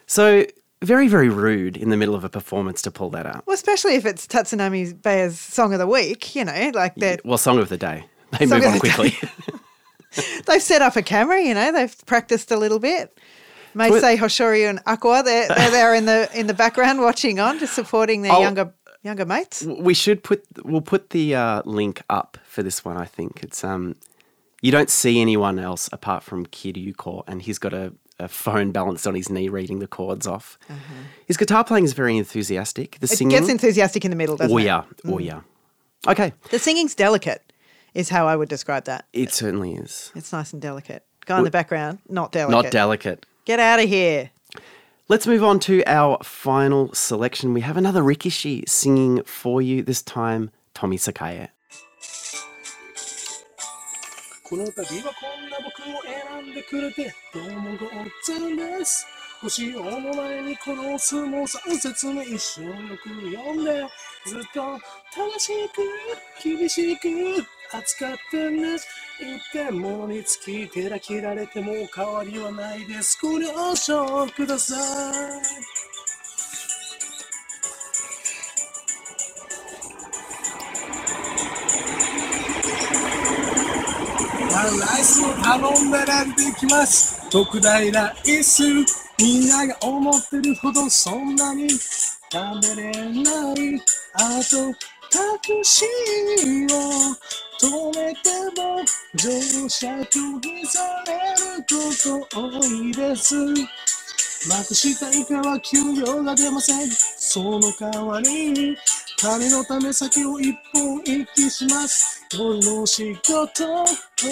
[0.08, 0.46] So
[0.84, 3.46] very, very rude in the middle of a performance to pull that out.
[3.48, 7.26] Well, especially if it's Tatsunami Beya's song of the week, you know, like that.
[7.26, 8.06] Well, song of the day.
[8.40, 9.16] They song move on quickly.
[10.48, 13.18] They've set up a camera, you know, they've practiced a little bit.
[13.74, 17.60] May say Hoshoryu and Akua, they're, they're there in the in the background watching on,
[17.60, 18.42] just supporting their Oh.
[18.42, 19.64] younger younger mates.
[19.64, 22.98] we should put we'll put the uh, link up for this one.
[22.98, 23.96] I think it's um
[24.62, 29.06] you don't see anyone else apart from Kiryuko, and he's got a, a phone balanced
[29.08, 30.58] on his knee, reading the chords off.
[31.26, 32.98] His guitar playing is very enthusiastic.
[33.00, 33.14] The Mm-hmm.
[33.14, 34.62] It singing, gets enthusiastic in the middle, doesn't oh it?
[34.62, 34.66] Mm.
[34.66, 35.42] yeah, oh yeah.
[36.08, 37.42] Okay, The singing's delicate,
[37.94, 39.06] is how I would describe that.
[39.14, 41.04] it certainly is It's nice and delicate.
[41.26, 42.64] Guy in the background, not delicate.
[42.64, 43.26] not delicate.
[43.46, 44.32] Get out of here.
[45.10, 47.54] Let's move on to our final selection.
[47.54, 49.82] We have another Rikishi singing for you.
[49.84, 51.50] This time, Tomisakae.
[54.50, 57.90] この度はこんな僕を選んでくれてどうもごっ
[58.24, 59.06] つぁんです。
[59.42, 62.74] 星をの前にこの相撲3節目一瞬よ
[63.04, 63.86] く読んで
[64.26, 64.80] ずっと
[65.14, 65.82] 正しく
[66.42, 67.10] 厳しく
[67.76, 68.88] 扱ってんです。
[69.20, 73.20] 一点物につき手だ切られても変わりはないです。
[73.22, 75.87] ご了承ください。
[84.64, 87.30] ライスを頼んだらできます。
[87.30, 88.64] 特大ライス
[89.20, 93.82] みんなが思ってるほどそんなに食べれない。
[94.14, 94.74] あと
[95.10, 97.16] タクシーを
[97.60, 98.30] 止めて
[98.60, 98.84] も
[99.16, 101.14] 乗車拒否され
[101.56, 103.36] ること多いです。
[104.50, 106.90] まくしたイカは給料が出ません。
[106.90, 108.78] その代わり
[109.20, 112.24] 金のため酒を一本一気します。
[112.34, 113.34] 夜の仕事
[113.82, 114.28] を誕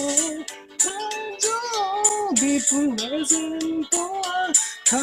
[1.39, 4.53] 生日プレゼントは
[4.87, 4.95] 可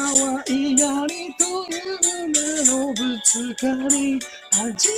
[0.47, 4.17] 愛がりという名のぶつかり。
[4.53, 4.93] 初め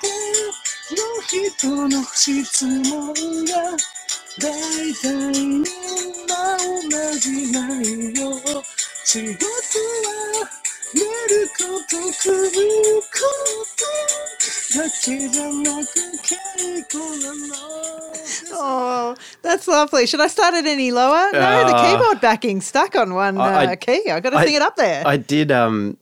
[0.00, 0.08] て
[0.96, 3.12] の人の質問
[3.44, 3.52] が
[4.40, 4.48] 大
[4.94, 5.04] 体
[5.36, 5.62] みん
[6.26, 7.58] な同じ内
[8.14, 8.24] 容
[9.04, 10.59] 仕事は
[10.93, 12.51] 寝ること食う
[13.01, 13.09] こ
[13.77, 15.91] とだけじゃなく
[16.23, 16.35] 稽
[16.89, 17.55] 古なの
[18.57, 20.05] Oh, that's lovely.
[20.05, 21.29] Should I start it any lower?
[21.33, 24.09] No, the Uh, keyboard backing stuck on one uh, I- I- key.
[24.09, 25.03] I got to I- sing it up there.
[25.05, 25.51] I did.
[25.51, 25.97] Um,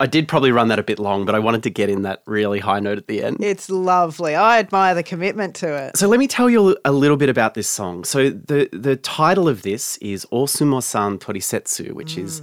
[0.00, 2.22] I did probably run that a bit long, but I wanted to get in that
[2.24, 3.38] really high note at the end.
[3.40, 4.34] it's lovely.
[4.36, 5.96] I admire the commitment to it.
[5.96, 8.04] So let me tell you a little bit about this song.
[8.04, 12.42] So the the title of this is Osumo-san Torisetsu, which is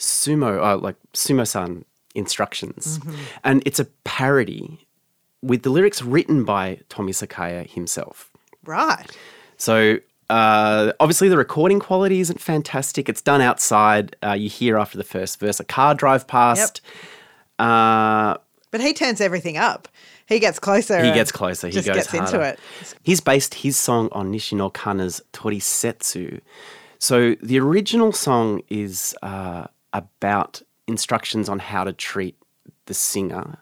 [0.00, 1.84] sumo, uh, like sumo-san
[2.16, 2.98] instructions,
[3.44, 4.86] and it's a parody
[5.42, 8.30] with the lyrics written by Tomisakae himself.
[8.64, 9.06] Right.
[9.56, 9.98] So
[10.28, 13.08] uh, obviously the recording quality isn't fantastic.
[13.08, 14.16] It's done outside.
[14.22, 16.80] Uh, you hear after the first verse a car drive past.
[17.58, 18.36] Uh,
[18.70, 19.88] But he turns everything up.
[20.26, 21.02] He gets closer.
[21.04, 21.68] he gets closer.
[21.68, 22.58] He goes gets into it.
[23.02, 26.40] He's based his song on Nishino Kana's Torisetsu.
[26.98, 32.36] So the original song is uh, about instructions on how to treat
[32.86, 33.58] the singer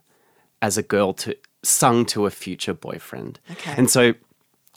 [0.62, 3.38] as a girl to sung to a future boyfriend.
[3.50, 3.74] Okay.
[3.76, 4.14] And so,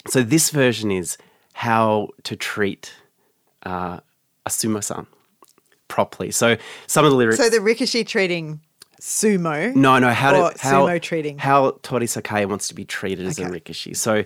[0.07, 1.17] so this version is
[1.53, 2.93] how to treat
[3.63, 3.99] uh,
[4.45, 5.07] a sumo-san
[5.87, 6.31] properly.
[6.31, 7.37] So some of the lyrics.
[7.37, 8.61] So the Rikishi treating
[8.99, 9.75] sumo.
[9.75, 10.11] No, no.
[10.13, 11.37] How to how sumo treating.
[11.37, 13.59] how Tori Sakai wants to be treated as a Okay.
[13.59, 13.95] rikishi.
[13.95, 14.23] So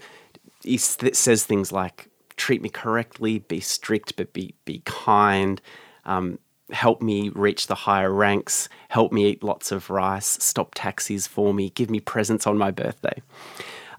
[0.64, 5.62] he th- says things like, "Treat me correctly, be strict, but be be kind."
[6.06, 6.40] Um,
[6.72, 8.70] help me reach the higher ranks.
[8.89, 10.38] Help me eat lots of rice.
[10.41, 11.70] Stop taxis for me.
[11.72, 13.22] Give me presents on my birthday.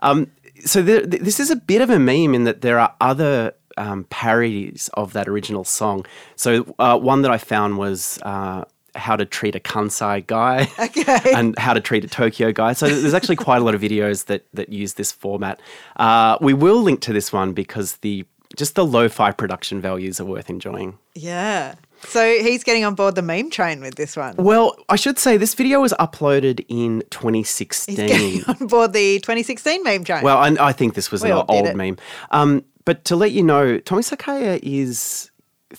[0.01, 0.31] Um,
[0.65, 3.53] so there, th- this is a bit of a meme in that there are other
[3.77, 6.07] um, parodies of that original song.
[6.35, 8.65] So uh, one that I found was uh,
[8.95, 11.33] how to treat a Kansai guy Okay.
[11.35, 12.73] and how to treat a Tokyo guy.
[12.73, 15.61] So there's actually quite a lot of videos that that use this format.
[15.97, 18.25] Uh, we will link to this one because the
[18.57, 20.97] just the lo-fi production values are worth enjoying.
[21.15, 21.75] Yeah.
[22.09, 24.37] So he's getting on board the meme train with this one.
[24.37, 27.97] Well, I should say this video was uploaded in 2016.
[27.97, 28.39] He's 2016.
[28.39, 30.23] getting on board the 2016 meme train.
[30.23, 31.77] Well, I, I think this was We an old it.
[31.77, 31.97] meme.
[32.31, 35.31] Um, but to let you know, Tomisakae is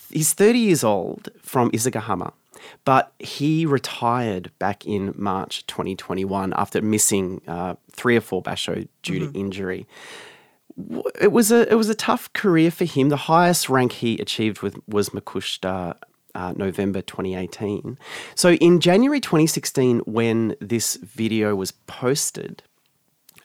[0.10, 2.34] he's 30 years old from Isegahama,
[2.84, 9.22] but he retired back in March 2021 after missing uh, three or four basho due
[9.22, 9.32] Mm-hmm.
[9.32, 9.88] to injury.
[11.20, 13.10] It was a it was a tough career for him.
[13.10, 15.96] The highest rank he achieved with was Makushita.
[16.38, 17.98] Uh, November 2018.
[18.36, 22.62] So in January 2016, when this video was posted,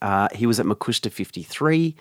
[0.03, 1.97] uh, he was at Makushita 53,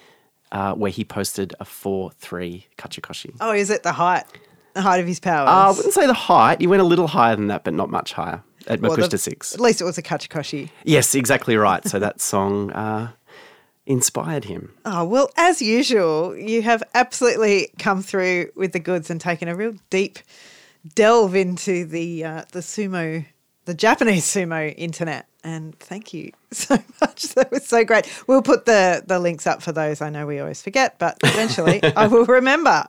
[0.52, 3.34] uh, where he posted a 4 3 Kachikoshi.
[3.40, 4.26] oh, is it the height?
[4.74, 5.48] The height of his powers?
[5.48, 6.60] Uh, I wouldn't say the height.
[6.60, 9.18] He went a little higher than that, but not much higher at Well, Makushita the-
[9.18, 9.54] 6.
[9.54, 10.72] At least it was a Kachikoshi.
[10.84, 11.88] Yes, exactly right.
[11.88, 13.12] So that song uh,
[13.86, 14.74] inspired him.
[14.84, 19.56] Oh, well, as usual, you have absolutely come through with the goods and taken a
[19.56, 20.20] real deep
[20.96, 23.26] delve into the uh, the sumo,
[23.66, 25.28] the Japanese sumo internet.
[25.44, 27.34] And thank you so much.
[27.34, 28.08] That was so great.
[28.28, 30.02] We'll put the, the links up for those.
[30.02, 32.86] I know we always forget, but eventually I will remember.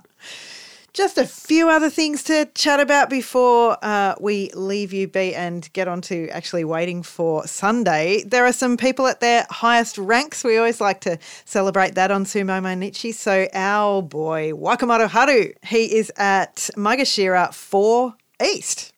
[0.92, 5.72] Just a few other things to chat about before uh, we leave you be and
[5.72, 8.22] get on to actually waiting for Sunday.
[8.24, 10.44] There are some people at their highest ranks.
[10.44, 13.14] We always like to celebrate that on Sumo Mainichi.
[13.14, 18.14] So our boy Wakamotoharu, he is at Maegashira 4
[18.44, 18.92] East.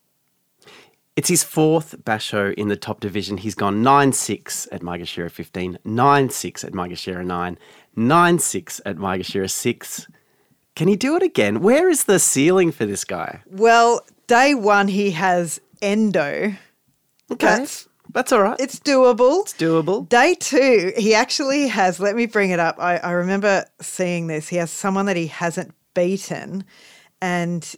[1.15, 3.37] It's his fourth basho in the top division.
[3.37, 7.59] He's gone 9 6 at Maegashira 15, 9 6 at Maegashira 9,
[7.95, 10.09] 9 6 at Maegashira 6.
[10.77, 11.61] Can he do it again?
[11.61, 13.43] Where is the ceiling for this guy?
[13.51, 16.55] Well, day one he has Endo.
[17.31, 17.47] Okay.
[17.47, 18.59] That's- That's all right.
[18.61, 19.43] It's doable.
[19.43, 20.09] It's doable.
[20.09, 22.77] Day two, he actually has, let me bring it up.
[22.79, 24.49] I, I remember seeing this.
[24.49, 26.65] He has someone that he hasn't beaten,
[27.21, 27.75] and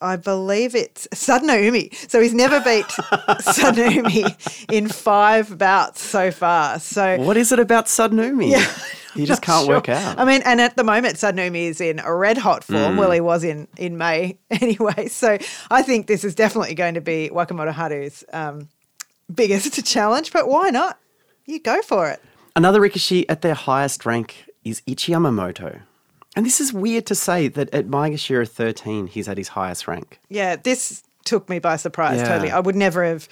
[0.00, 1.94] I believe it's Sadanoumi.
[2.10, 2.84] So he's never beat
[3.56, 6.78] Sadanoumi in five bouts so far.
[6.80, 8.50] So What is it about Sadanoumi?
[8.50, 8.66] yeah,
[9.16, 10.18] He just can't work out.
[10.18, 12.94] I mean, and at the moment, Sadanoumi is in a red hot form.
[12.94, 12.98] Mm.
[12.98, 15.08] Well, he was in in May anyway.
[15.08, 15.38] So
[15.70, 18.68] I think this is definitely going to be Wakamotoharu's um,
[19.32, 20.32] biggest challenge.
[20.32, 20.98] But why not?
[21.46, 22.22] You go for it.
[22.54, 25.82] Another Rikishi at their highest rank is Ichiyamamoto.
[26.34, 30.20] And this is weird to say that at Maegashira 13, he's at his highest rank.
[30.28, 32.18] Yeah, this took me by surprise.
[32.18, 32.28] Yeah.
[32.28, 33.28] Totally, I would never have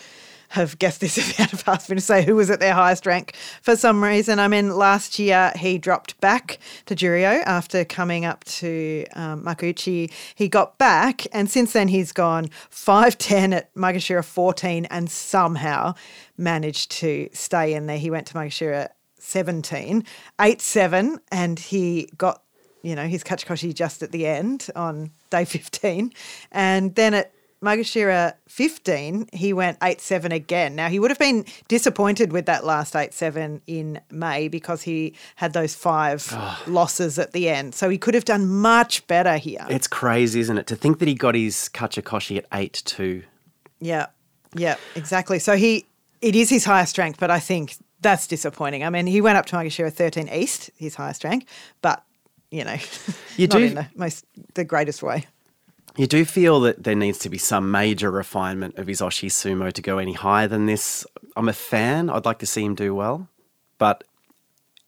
[0.55, 3.07] have guessed this if you had asked me to say who was at their highest
[3.07, 4.39] rank for some reason.
[4.39, 10.13] I mean, last year he dropped back to Juryo after coming up to um, Makuuchi.
[10.35, 15.95] He got back, and since then he's gone 5'10 at Maegashira 14 and somehow
[16.39, 17.99] managed to stay in there.
[17.99, 20.05] He went to Maegashira 17,
[20.41, 22.43] 8 7, and he got
[22.83, 26.13] you know, his Kachikoshi just at the end on day 15.
[26.53, 27.33] And then at
[27.65, 30.75] Maegashira 15, he went 8 7 again.
[30.77, 35.15] Now, he would have been disappointed with that last 8 7 in May because he
[35.37, 36.31] had those five
[36.67, 37.75] losses at the end.
[37.75, 39.65] So he could have done much better here.
[39.71, 40.67] It's crazy, isn't it?
[40.69, 43.23] To think that he got his Kachikoshi at 8 2.
[43.81, 44.07] Yeah,
[44.55, 45.39] yeah, exactly.
[45.39, 45.87] So he,
[46.21, 48.85] it is his highest rank, but I think that's disappointing.
[48.85, 51.47] I mean, he went up to Maegashira 13 East, his highest rank,
[51.81, 52.05] but,
[52.51, 52.77] you know,
[53.37, 55.27] You not do- in the most, the greatest way.
[55.97, 59.73] You do feel that there needs to be some major refinement of his Oshi Sumo
[59.73, 61.07] to go any higher than this.
[61.37, 62.11] I'm a fan.
[62.11, 63.29] I'd like to see him do well.
[63.79, 64.03] But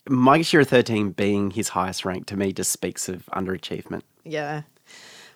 [0.08, 4.02] Maegashira 13 being his highest rank to me just speaks of underachievement.
[4.24, 4.62] Yeah.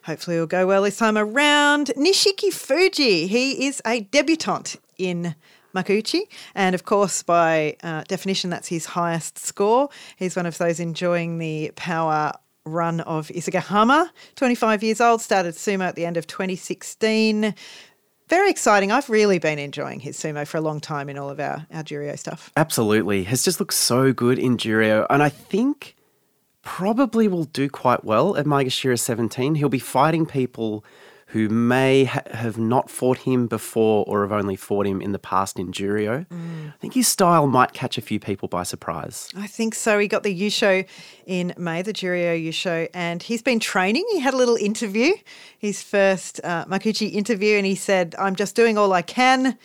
[0.05, 1.89] Hopefully it'll go well this time around.
[1.97, 5.37] Nishikifuji, he is a debutant in
[5.75, 6.23] Makuuchi.
[6.55, 9.89] And of course, by uh, definition, that's his highest score.
[10.17, 12.33] He's one of those enjoying the power
[12.65, 17.55] run of Isegahama, 25 years old, started sumo at the end of 2016.
[18.29, 18.93] Very exciting.
[18.93, 21.83] I've really been enjoying his sumo for a long time in all of our, our
[21.83, 22.53] Juryo stuff.
[22.57, 23.25] Absolutely.
[23.25, 25.07] Has just looked so good in Juryo.
[25.11, 25.97] And I think
[26.63, 29.57] probably will do quite well at Maegashira 17.
[29.57, 30.85] He'll be fighting people
[31.33, 35.19] who may ha- have not fought him before or have only fought him in the
[35.19, 36.27] past in Juryo.
[36.31, 39.29] I think his style might catch a few people by surprise.
[39.37, 39.99] I think so.
[39.99, 40.87] He got the Yusho
[41.27, 44.05] in May, the Juryo Yusho, and he's been training.
[44.13, 45.13] He had a little interview,
[45.59, 49.57] his first uh, Makuuchi interview, and he said, I'm just doing all I can,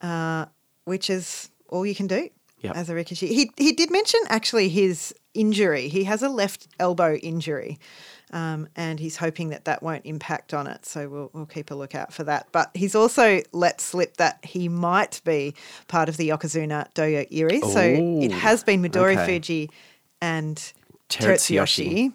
[0.00, 0.46] uh,
[0.84, 2.28] which is all you can do
[2.60, 2.76] Yep.
[2.76, 3.28] as a Rikishi.
[3.28, 5.88] He, he did mention actually his injury.
[5.88, 7.78] He has a left elbow injury.
[8.36, 10.84] Um, and he's hoping that that won't impact on it.
[10.84, 12.48] So we'll, we'll keep a lookout for that.
[12.52, 15.54] But he's also let slip that he might be
[15.88, 17.62] part of the Yokozuna Dohyo-iri.
[17.62, 19.24] So it has been Midori okay.
[19.24, 19.70] Fuji
[20.20, 20.56] and
[21.08, 22.10] Terutsuyoshi.
[22.10, 22.12] Terutsuyoshi.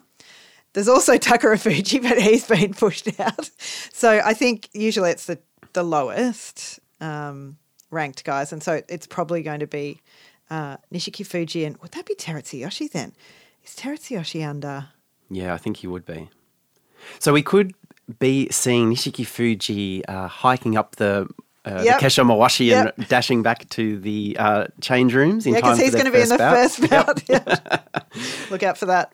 [0.74, 3.50] There's also Takarafuji, but he's been pushed out.
[3.92, 5.38] So I think usually it's the,
[5.72, 7.56] the lowest um,
[7.90, 8.52] ranked guys.
[8.52, 10.00] And so it's probably going to be
[10.50, 11.66] uh, Nishikifuji.
[11.66, 13.12] And would that be Terutsuyoshi then?
[13.64, 14.88] Is Terutsuyoshi under?
[15.34, 16.28] Yeah, I think he would be.
[17.18, 17.72] So we could
[18.18, 21.28] be seeing Nishikifuji uh, hiking up the.
[21.64, 22.00] Uh, Yep.
[22.00, 22.98] the Kesho Mawashi Yep.
[22.98, 26.10] and dashing back to the uh, change rooms in Yeah, time because he's going to
[26.10, 27.20] be in the first bout.
[27.20, 27.28] first bout.
[27.28, 27.78] Yeah.
[28.50, 29.12] Look out for that.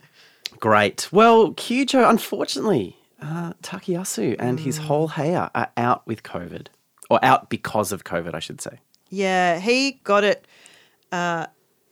[0.59, 1.09] Great.
[1.13, 4.63] Well, Kyujo, unfortunately, uh, Takayasu and Mm.
[4.63, 6.69] his whole Heya are out with COVID.
[7.11, 8.79] Or out because of COVID, I should say.
[9.11, 10.47] Yeah, he got it
[11.13, 11.47] uh,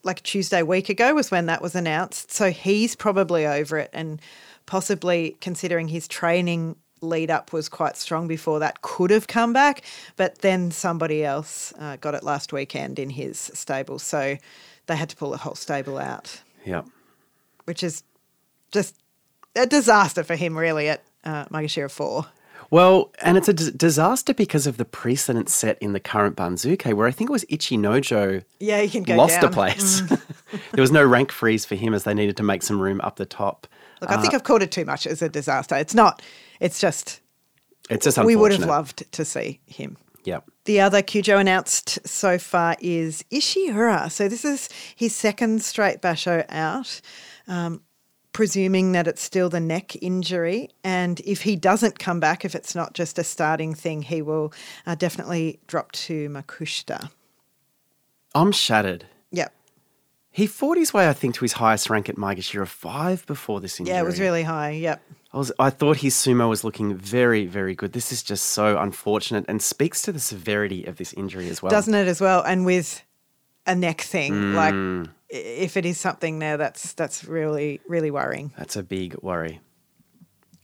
[0.07, 2.31] like Tuesday week ago was when that was announced.
[2.33, 4.21] So he's probably over it and
[4.65, 9.83] possibly considering his training lead up was quite strong before that could have come back.
[10.17, 13.99] But then somebody else uh, got it last weekend in his stable.
[13.99, 14.39] So
[14.87, 16.83] they had to pull the whole stable out, Yeah.
[17.65, 18.03] which is
[18.73, 18.95] just
[19.55, 22.27] a disaster for him, really, at uh, Maegashira 4.
[22.71, 26.93] Well, and it's a d- disaster because of the precedent set in the current Banzuke,
[26.95, 29.45] where I think it was Ichinojo Yeah, he can go lost down.
[29.45, 29.53] Mm.
[29.53, 30.01] a place.
[30.73, 33.17] there was no rank freeze for him as they needed to make some room up
[33.17, 33.67] the top.
[34.01, 35.75] Look, I think I've called it too much as a disaster.
[35.77, 36.21] It's not.
[36.61, 37.21] It's just
[37.89, 39.97] It's just we would have loved to see him.
[40.25, 40.41] Yeah.
[40.65, 44.11] The other Kyujo announced so far is Ishiura.
[44.11, 47.01] So this is his second straight basho out,
[47.47, 47.81] um,
[48.37, 50.69] presuming that it's still the neck injury.
[50.85, 54.53] And if he doesn't come back, if it's not just a starting thing, he will
[54.87, 57.09] uh, definitely drop to Makushita.
[58.35, 59.07] I'm shattered.
[59.31, 59.55] Yep.
[60.31, 63.81] He fought his way, I think, to his highest rank at Maegashira 5 before this
[63.81, 63.95] injury.
[63.95, 64.73] Yeah, it was really high.
[64.73, 65.01] Yep.
[65.33, 67.95] I, was, I thought his sumo was looking very, very good.
[67.95, 71.71] This is just so unfortunate and speaks to the severity of this injury as well.
[71.71, 72.43] Doesn't it as well?
[72.43, 73.03] And with
[73.67, 75.07] a neck thing, like Mm.
[75.07, 78.53] i- if it is something there, that's that's really really worrying.
[78.57, 79.61] That's a big worry.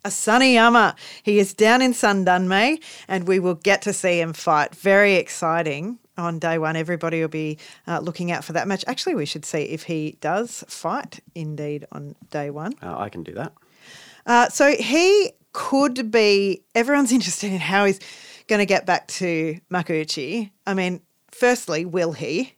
[0.05, 4.75] Asanoyama, he is down in Sandanme, and we will get to see him fight.
[4.75, 5.99] Very exciting.
[6.19, 6.77] on day one.
[6.77, 8.85] Everybody will be uh, looking out for that match.
[8.87, 12.75] Actually, we should see if he does fight indeed on day one.
[12.83, 13.53] Uh, I can do that.
[14.27, 16.63] Uh, so he could be.
[16.75, 18.01] Everyone's interested in how he's
[18.49, 20.51] going to get back to Makuuchi.
[20.67, 21.01] I mean,
[21.31, 22.55] firstly, will he?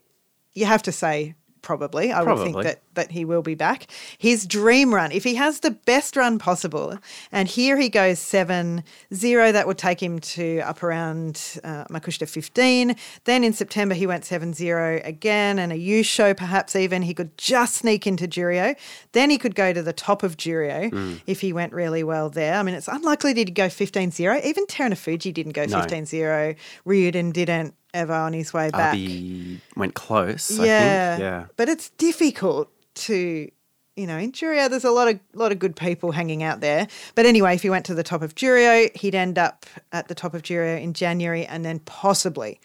[0.53, 1.35] You have to say
[1.65, 2.11] probably.
[2.13, 3.87] I would think that that he will be back.
[4.17, 6.97] His dream run, if he has the best run possible,
[7.31, 12.29] and here he goes 7 0, that would take him to up around uh, Makushita
[12.29, 12.95] 15.
[13.25, 17.01] Then in September, he went 7 0 again, and a yusho perhaps even.
[17.01, 18.75] He could just sneak into Juryo.
[19.11, 21.13] Then he could go to the top of Juryo Hmm.
[21.27, 22.55] if he went really well there.
[22.55, 24.39] I mean, it's unlikely that he'd go 15 0.
[24.43, 25.79] Even Terunofuji didn't go No.
[25.81, 26.55] 15 0.
[26.85, 28.93] Ryuden didn't ever on his way back.
[28.93, 30.51] Abi went close.
[30.51, 30.63] Yeah.
[30.63, 31.21] I think.
[31.21, 31.45] Yeah.
[31.57, 33.49] But it's difficult to,
[33.95, 36.87] you know, in Juryo, there's a lot of lot of good people hanging out there.
[37.15, 40.15] But anyway, if he went to the top of Juryo, he'd end up at the
[40.15, 42.59] top of Juryo in January and then possibly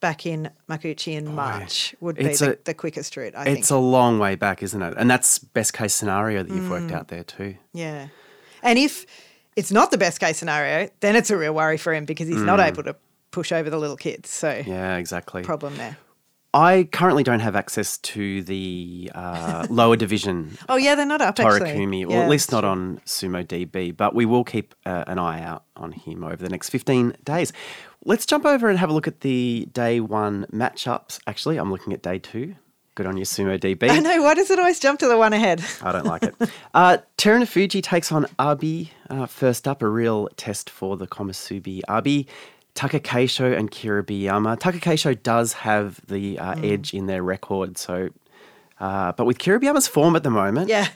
[0.00, 3.58] back in Makuuchi in March would be the, a- the quickest route, I think.
[3.58, 4.94] It's a long way back, isn't it?
[4.96, 6.70] And that's best case scenario that you've Mm.
[6.70, 7.56] worked out there too.
[7.74, 8.08] Yeah.
[8.62, 9.04] And if
[9.56, 12.40] it's not the best case scenario, then it's a real worry for him because he's
[12.40, 12.96] not able to
[13.30, 14.30] push over the little kids.
[14.30, 14.62] So.
[14.66, 15.42] Yeah, exactly.
[15.42, 15.96] problem there.
[16.52, 21.36] I currently don't have access to the uh, lower division Oh yeah, they're not up.
[21.36, 22.70] torikumi, or Yeah, at least not true.
[22.70, 26.48] on Sumo DB, but we will keep uh, an eye out on him over the
[26.48, 27.52] next 15 days.
[28.04, 31.20] Let's jump over and have a look at the day one matchups.
[31.28, 32.56] Actually, I'm looking at day two.
[32.96, 33.88] Good on you, Sumo DB.
[33.88, 34.20] I know.
[34.20, 35.62] Why does it always jump to the one ahead?
[35.82, 36.34] I don't like it.
[36.74, 41.82] Uh, Terunofuji takes on Abi uh, first up, a real test for the Komusubi.
[41.88, 42.26] Abi,
[42.74, 44.58] Takakeisho, and Kiribayama.
[44.58, 46.72] Takakeisho does have the uh, Mm.
[46.72, 48.08] edge in their record, so.
[48.78, 50.88] Uh, but with Kiribayama's form at the moment, yeah.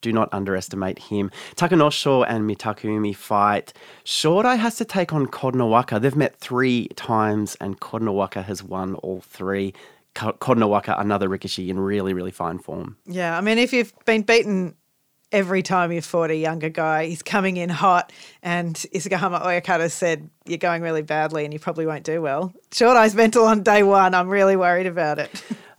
[0.00, 1.30] do not underestimate him.
[1.56, 3.72] Takanosho and Mitakeumi fight.
[4.04, 6.00] Shodai has to take on Kotonowaka.
[6.00, 9.72] They've met three times, and Kotonowaka has won all three.
[10.14, 12.96] Ko- Kotonowaka, another Rikishi in really, really fine form.
[13.06, 14.74] Yeah, I mean, if you've been beaten
[15.34, 18.12] every time you've fought a younger guy, he's coming in hot,
[18.42, 22.54] and Isegahama Oyakata said you're going really badly and you probably won't do well.
[22.70, 24.14] Shodai's mental on day one.
[24.14, 25.30] I'm really worried about it.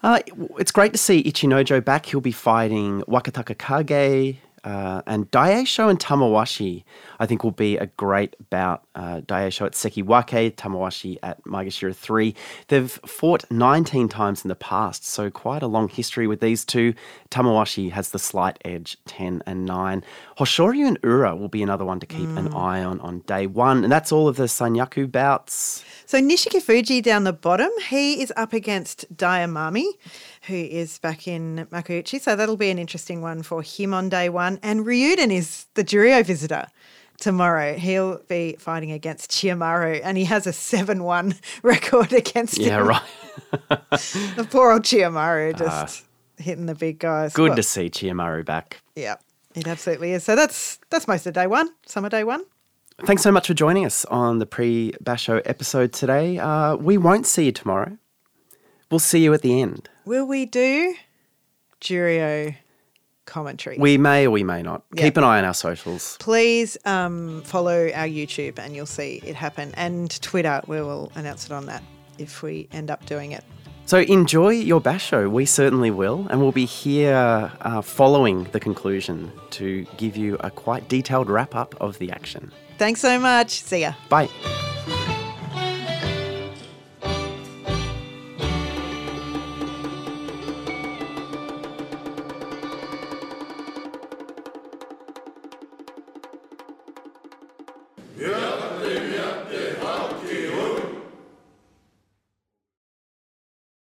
[0.04, 0.20] Uh,
[0.60, 2.06] it's great to see Ichinojo back.
[2.06, 6.84] He'll be fighting Wakatakakage uh, and Daieisho and Tamawashi.
[7.20, 8.84] I think will be a great bout.
[8.96, 12.36] Uh, Daieisho at Sekiwake, Tamawashi at Maegashira 3.
[12.68, 16.94] They've fought 19 times in the past, so quite a long history with these two.
[17.30, 20.04] Tamawashi has the slight edge, 10 and 9.
[20.40, 23.84] Hoshoryu and Ura will be another one to keep an eye on on day one.
[23.84, 25.86] And that's all of the Sanyaku bouts.
[26.06, 29.86] So Nishikifuji down the bottom, he is up against Daiamami,
[30.48, 32.20] who is back in Makuuchi.
[32.22, 34.60] So that'll be an interesting one for him on day one.
[34.62, 36.68] And Ryuden is the Juryo visitor
[37.20, 37.74] tomorrow.
[37.76, 42.86] He'll be fighting against Chiyomaru, and he has a 7-1 record against Yeah, him.
[42.86, 43.82] Yeah, right.
[44.36, 46.06] The poor old Chiyomaru just
[46.38, 47.34] hitting the big guys.
[47.34, 48.82] Good Well, to see Chiyomaru back.
[48.96, 49.16] Yeah,
[49.56, 50.24] it absolutely is.
[50.24, 52.44] So that's that's most of day one, summer day one.
[53.06, 56.38] Thanks so much for joining us on the pre Basho episode today.
[56.40, 57.98] Uh, we won't see you tomorrow.
[58.92, 59.90] We'll see you at the end.
[60.06, 60.96] Will we do
[61.82, 62.56] Juryo
[63.26, 63.78] commentary?
[63.80, 64.84] We may or we may not.
[64.94, 65.04] Yeah.
[65.04, 66.18] Keep an eye on our socials.
[66.20, 69.74] Please um, follow our YouTube and you'll see it happen.
[69.76, 71.84] And Twitter, we will announce it on that
[72.18, 73.44] if we end up doing it.
[73.88, 75.30] So enjoy your Basho.
[75.30, 76.26] We certainly will.
[76.30, 81.54] And we'll be here uh, following the conclusion to give you a quite detailed wrap
[81.54, 82.52] up of the action.
[82.78, 83.62] Thanks so much.
[83.62, 83.94] See ya.
[84.10, 84.30] Bye.